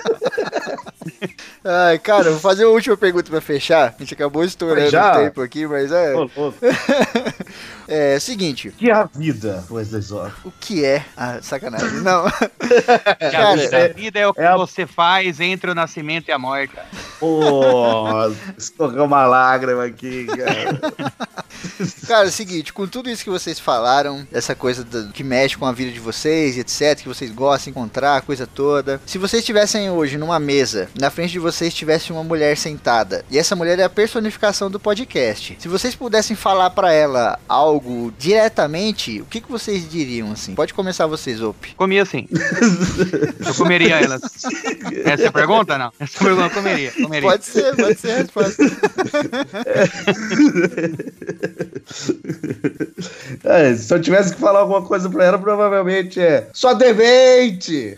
Ai, 1.65 1.97
cara, 1.99 2.29
vou 2.31 2.39
fazer 2.39 2.65
uma 2.65 2.73
última 2.73 2.97
pergunta 2.97 3.29
pra 3.29 3.39
fechar. 3.39 3.93
A 3.97 3.99
gente 3.99 4.13
acabou 4.13 4.43
estourando 4.43 4.89
Já? 4.89 5.13
o 5.13 5.15
tempo 5.23 5.41
aqui, 5.41 5.65
mas 5.65 5.91
é. 5.91 6.13
Ô, 6.13 6.29
louco. 6.35 6.55
É 7.85 8.17
seguinte, 8.17 8.71
Que 8.77 8.89
é 8.89 8.93
a 8.93 9.03
vida, 9.13 9.61
Wesley 9.69 10.01
Zó? 10.01 10.31
o 10.45 10.51
que 10.57 10.85
é. 10.85 11.03
Ah, 11.17 11.39
sacanagem. 11.41 11.99
Não. 12.01 12.25
A 12.25 12.31
Cara, 13.31 13.55
vida, 13.57 13.77
é- 13.77 13.85
a 13.85 13.93
vida 13.93 14.19
é 14.19 14.27
o 14.27 14.33
que 14.33 14.39
é 14.41 14.47
a- 14.47 14.55
você 14.55 14.87
faz 14.87 15.41
entre 15.41 15.69
o 15.69 15.75
nascimento 15.75 16.29
e 16.29 16.31
a 16.31 16.39
morte. 16.39 16.73
Pô, 17.19 18.13
escorreu 18.57 19.03
uma 19.03 19.25
lágrima 19.27 19.83
aqui, 19.83 20.25
cara. 20.25 20.79
Cara, 22.07 22.25
é 22.25 22.29
o 22.29 22.31
seguinte, 22.31 22.73
com 22.73 22.87
tudo 22.87 23.09
isso 23.09 23.23
que 23.23 23.29
vocês 23.29 23.59
falaram, 23.59 24.25
essa 24.31 24.53
coisa 24.55 24.83
do- 24.83 25.11
que 25.11 25.23
mexe 25.23 25.57
com 25.57 25.65
a 25.65 25.71
vida 25.71 25.91
de 25.91 25.99
vocês, 25.99 26.57
etc, 26.57 27.01
que 27.01 27.07
vocês 27.07 27.31
gostam 27.31 27.65
de 27.65 27.69
encontrar, 27.79 28.17
a 28.17 28.21
coisa 28.21 28.47
toda. 28.47 28.99
Se 29.05 29.17
vocês 29.17 29.41
estivessem 29.41 29.89
hoje 29.89 30.17
numa 30.17 30.39
mesa 30.39 30.89
na 30.99 31.09
frente 31.09 31.31
de 31.33 31.39
vocês 31.39 31.73
tivesse 31.73 32.11
uma 32.11 32.23
mulher 32.23 32.55
sentada 32.55 33.25
e 33.29 33.39
essa 33.39 33.55
mulher 33.55 33.79
é 33.79 33.83
a 33.83 33.89
personificação 33.89 34.69
do 34.69 34.79
podcast. 34.79 35.57
Se 35.59 35.67
vocês 35.67 35.95
pudessem 35.95 36.35
falar 36.35 36.69
para 36.69 36.93
ela 36.93 37.39
algo 37.49 38.13
diretamente, 38.19 39.19
o 39.19 39.25
que, 39.25 39.41
que 39.41 39.51
vocês 39.51 39.89
diriam 39.89 40.31
assim? 40.31 40.53
Pode 40.53 40.75
começar 40.75 41.07
vocês, 41.07 41.41
Op. 41.41 41.73
Comia 41.75 42.05
sim. 42.05 42.27
eu 43.45 43.53
comeria 43.55 43.99
elas. 43.99 44.21
Essa 45.03 45.23
é 45.23 45.27
a 45.27 45.31
pergunta? 45.31 45.75
Não. 45.75 45.91
Essa 45.99 46.17
é 46.19 46.23
pergunta 46.23 46.45
eu 46.45 46.61
comeria. 46.61 46.91
comeria. 46.91 47.29
Pode 47.29 47.45
ser, 47.45 47.75
pode 47.75 47.99
ser 47.99 48.11
a 48.11 48.17
resposta. 48.17 48.63
É, 53.43 53.75
se 53.75 53.93
eu 53.93 54.01
tivesse 54.01 54.33
que 54.33 54.39
falar 54.39 54.59
alguma 54.59 54.81
coisa 54.81 55.09
pra 55.09 55.25
ela, 55.25 55.37
provavelmente 55.37 56.19
é 56.19 56.47
só 56.53 56.73
demente! 56.73 57.97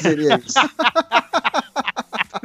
Seria 0.00 0.40
isso. 0.44 0.58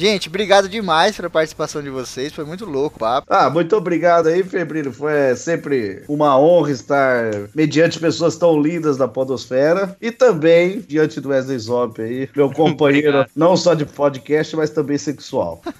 Gente, 0.00 0.30
obrigado 0.30 0.66
demais 0.66 1.14
pela 1.14 1.28
participação 1.28 1.82
de 1.82 1.90
vocês. 1.90 2.32
Foi 2.32 2.42
muito 2.42 2.64
louco 2.64 2.96
o 2.96 2.98
papo. 2.98 3.26
Ah, 3.28 3.50
muito 3.50 3.76
obrigado 3.76 4.28
aí, 4.28 4.42
Febrino. 4.42 4.90
Foi 4.90 5.36
sempre 5.36 6.04
uma 6.08 6.38
honra 6.38 6.70
estar 6.70 7.30
mediante 7.54 8.00
pessoas 8.00 8.38
tão 8.38 8.58
lindas 8.58 8.96
da 8.96 9.06
Podosfera 9.06 9.94
e 10.00 10.10
também 10.10 10.80
diante 10.80 11.20
do 11.20 11.28
Wesley 11.28 11.58
Zop 11.58 12.00
aí, 12.00 12.26
meu 12.34 12.50
companheiro, 12.50 13.26
não 13.36 13.58
só 13.58 13.74
de 13.74 13.84
podcast, 13.84 14.56
mas 14.56 14.70
também 14.70 14.96
sexual. 14.96 15.60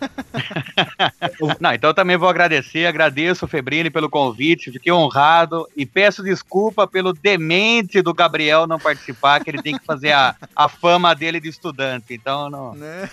Não, 1.58 1.72
então 1.72 1.90
eu 1.90 1.94
também 1.94 2.16
vou 2.16 2.28
agradecer, 2.28 2.86
agradeço 2.86 3.44
o 3.44 3.48
Febrini 3.48 3.90
pelo 3.90 4.10
convite, 4.10 4.70
fiquei 4.70 4.92
honrado 4.92 5.66
e 5.76 5.86
peço 5.86 6.22
desculpa 6.22 6.86
pelo 6.86 7.12
demente 7.12 8.02
do 8.02 8.12
Gabriel 8.12 8.66
não 8.66 8.78
participar, 8.78 9.42
que 9.42 9.50
ele 9.50 9.62
tem 9.62 9.78
que 9.78 9.84
fazer 9.84 10.12
a, 10.12 10.34
a 10.54 10.68
fama 10.68 11.14
dele 11.14 11.40
de 11.40 11.48
estudante. 11.48 12.12
Então 12.14 12.50
não, 12.50 12.74
Né? 12.74 13.08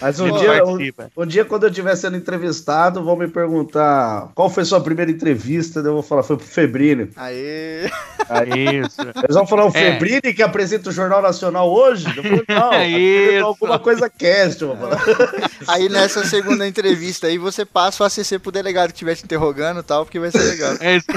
Mas 0.00 0.18
um 0.18 0.31
não 0.32 0.38
dia, 0.40 0.64
um, 0.64 1.22
um 1.22 1.26
dia, 1.26 1.44
quando 1.44 1.64
eu 1.64 1.68
estiver 1.70 1.94
sendo 1.96 2.16
entrevistado, 2.16 3.02
vão 3.02 3.16
me 3.16 3.28
perguntar 3.28 4.30
qual 4.34 4.48
foi 4.50 4.64
sua 4.64 4.80
primeira 4.80 5.10
entrevista, 5.10 5.80
eu 5.80 5.94
vou 5.94 6.02
falar, 6.02 6.22
foi 6.22 6.36
pro 6.36 6.46
Febrino. 6.46 7.08
Aê. 7.16 7.86
Isso. 7.86 9.00
Eles 9.00 9.34
vão 9.34 9.46
falar 9.46 9.64
o 9.66 9.68
É. 9.68 9.70
Febrini 9.72 10.32
que 10.34 10.42
apresenta 10.42 10.88
o 10.88 10.92
Jornal 10.92 11.20
Nacional 11.22 11.70
hoje? 11.70 12.06
Eu 12.16 12.22
falei, 12.22 12.44
não, 12.48 12.72
É 12.72 12.76
apresenta 12.86 13.32
isso. 13.36 13.44
alguma 13.46 13.78
coisa 13.78 14.08
cast, 14.10 14.62
eu 14.62 14.68
vou 14.74 14.76
falar. 14.76 15.02
Aí 15.68 15.88
nessa 15.88 16.24
segunda 16.24 16.66
entrevista 16.66 17.26
aí 17.26 17.38
você 17.38 17.64
passa 17.64 18.02
o 18.02 18.06
ACC 18.06 18.38
pro 18.38 18.50
delegado 18.52 18.88
que 18.88 18.94
estiver 18.94 19.14
te 19.14 19.24
interrogando 19.24 19.80
e 19.80 19.82
tal, 19.82 20.04
porque 20.04 20.18
vai 20.18 20.30
ser 20.30 20.42
legal. 20.42 20.74
É 20.80 20.96
isso. 20.96 21.06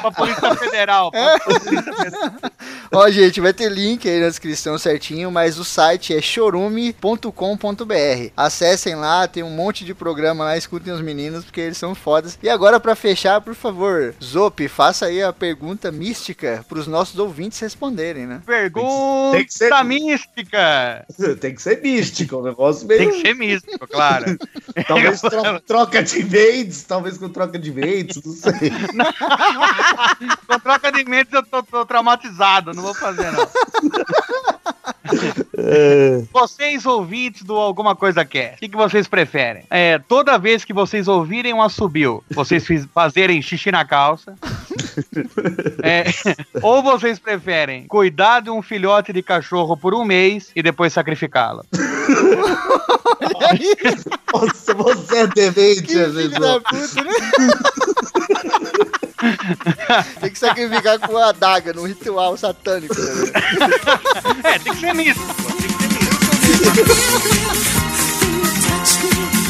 pra 0.00 0.10
Polícia 0.12 0.54
Federal. 0.56 1.10
pra 1.10 1.38
Polícia 1.40 1.92
Federal. 1.92 2.32
Ó, 2.94 3.08
gente, 3.10 3.40
vai 3.40 3.52
ter 3.52 3.70
link 3.70 4.08
aí 4.08 4.20
na 4.20 4.28
descrição 4.28 4.76
certinho, 4.76 5.30
mas 5.30 5.58
o 5.58 5.64
site 5.64 6.14
é 6.14 6.20
chorume.com.br. 6.20 7.22
Acessem 8.36 8.94
lá, 8.94 9.26
tem 9.26 9.42
um 9.42 9.50
monte 9.50 9.84
de 9.84 9.94
programa 9.94 10.44
lá, 10.44 10.56
escutem 10.56 10.92
os 10.92 11.00
meninos, 11.00 11.44
porque 11.44 11.60
eles 11.60 11.78
são 11.78 11.94
fodas. 11.94 12.38
E 12.42 12.48
agora, 12.48 12.78
pra 12.78 12.94
fechar, 12.94 13.40
por 13.40 13.54
favor, 13.54 14.14
Zop, 14.22 14.66
faça 14.68 15.06
aí 15.06 15.22
a 15.22 15.32
pergunta 15.32 15.90
mística 15.90 16.64
pros 16.68 16.86
nossos 16.86 17.18
ouvintes 17.18 17.58
responderem, 17.60 18.26
né? 18.26 18.42
Pergunta 18.44 19.36
Tem 19.38 19.46
que 19.46 19.54
ser- 19.54 19.84
mística. 19.84 21.06
Tem 21.40 21.54
que 21.54 21.62
ser 21.62 21.80
místico, 21.80 22.36
o 22.36 22.42
negócio 22.42 22.86
meio. 22.86 23.00
Tem 23.00 23.10
que 23.10 23.20
ser 23.28 23.34
místico, 23.34 23.86
claro. 23.88 24.36
Talvez 24.86 25.20
tro- 25.20 25.60
troca 25.66 26.02
de 26.02 26.22
mentes, 26.24 26.82
talvez 26.84 27.16
com 27.18 27.28
troca 27.28 27.58
de 27.58 27.72
mentes, 27.72 28.22
não 28.24 28.32
sei. 28.32 28.70
Com 30.46 30.58
troca 30.60 30.92
de 30.92 31.04
mentes 31.04 31.32
eu 31.32 31.42
tô, 31.42 31.62
tô 31.62 31.86
traumatizado, 31.86 32.72
não 32.74 32.81
vou 32.82 32.94
fazer 32.94 33.30
não. 33.32 33.48
Vocês 36.32 36.86
ouvintes 36.86 37.42
do 37.42 37.54
Alguma 37.54 37.94
Coisa 37.94 38.24
Quer, 38.24 38.54
o 38.54 38.56
que, 38.58 38.68
que 38.68 38.76
vocês 38.76 39.06
preferem? 39.06 39.64
É, 39.70 39.98
toda 39.98 40.38
vez 40.38 40.64
que 40.64 40.72
vocês 40.72 41.06
ouvirem 41.06 41.52
um 41.52 41.60
assobio, 41.62 42.24
vocês 42.30 42.66
fiz- 42.66 42.86
fazerem 42.94 43.40
xixi 43.42 43.70
na 43.70 43.84
calça? 43.84 44.34
É, 45.82 46.04
ou 46.60 46.82
vocês 46.82 47.18
preferem 47.18 47.86
cuidar 47.86 48.42
de 48.42 48.50
um 48.50 48.60
filhote 48.60 49.10
de 49.10 49.22
cachorro 49.22 49.74
por 49.74 49.94
um 49.94 50.04
mês 50.04 50.50
e 50.54 50.62
depois 50.62 50.92
sacrificá-lo? 50.92 51.64
Nossa, 54.34 54.74
você 54.74 55.16
é 55.20 55.26
demente, 55.28 55.82
Que 55.82 55.94
vezes. 55.94 56.30
da 56.32 56.60
puta, 56.60 57.04
né? 57.04 57.14
tem 60.20 60.30
que 60.30 60.38
sacrificar 60.38 60.98
com 60.98 61.16
a 61.16 61.28
adaga 61.28 61.72
num 61.72 61.86
ritual 61.86 62.36
satânico. 62.36 62.94
Né? 62.94 63.32
é, 64.44 64.58
tem 64.58 64.72
que 64.72 64.80
ser 64.80 64.94
nisso. 64.94 65.20
Tem 66.74 66.84
que 66.84 66.94
ser 66.94 67.14
nisso. 69.14 69.41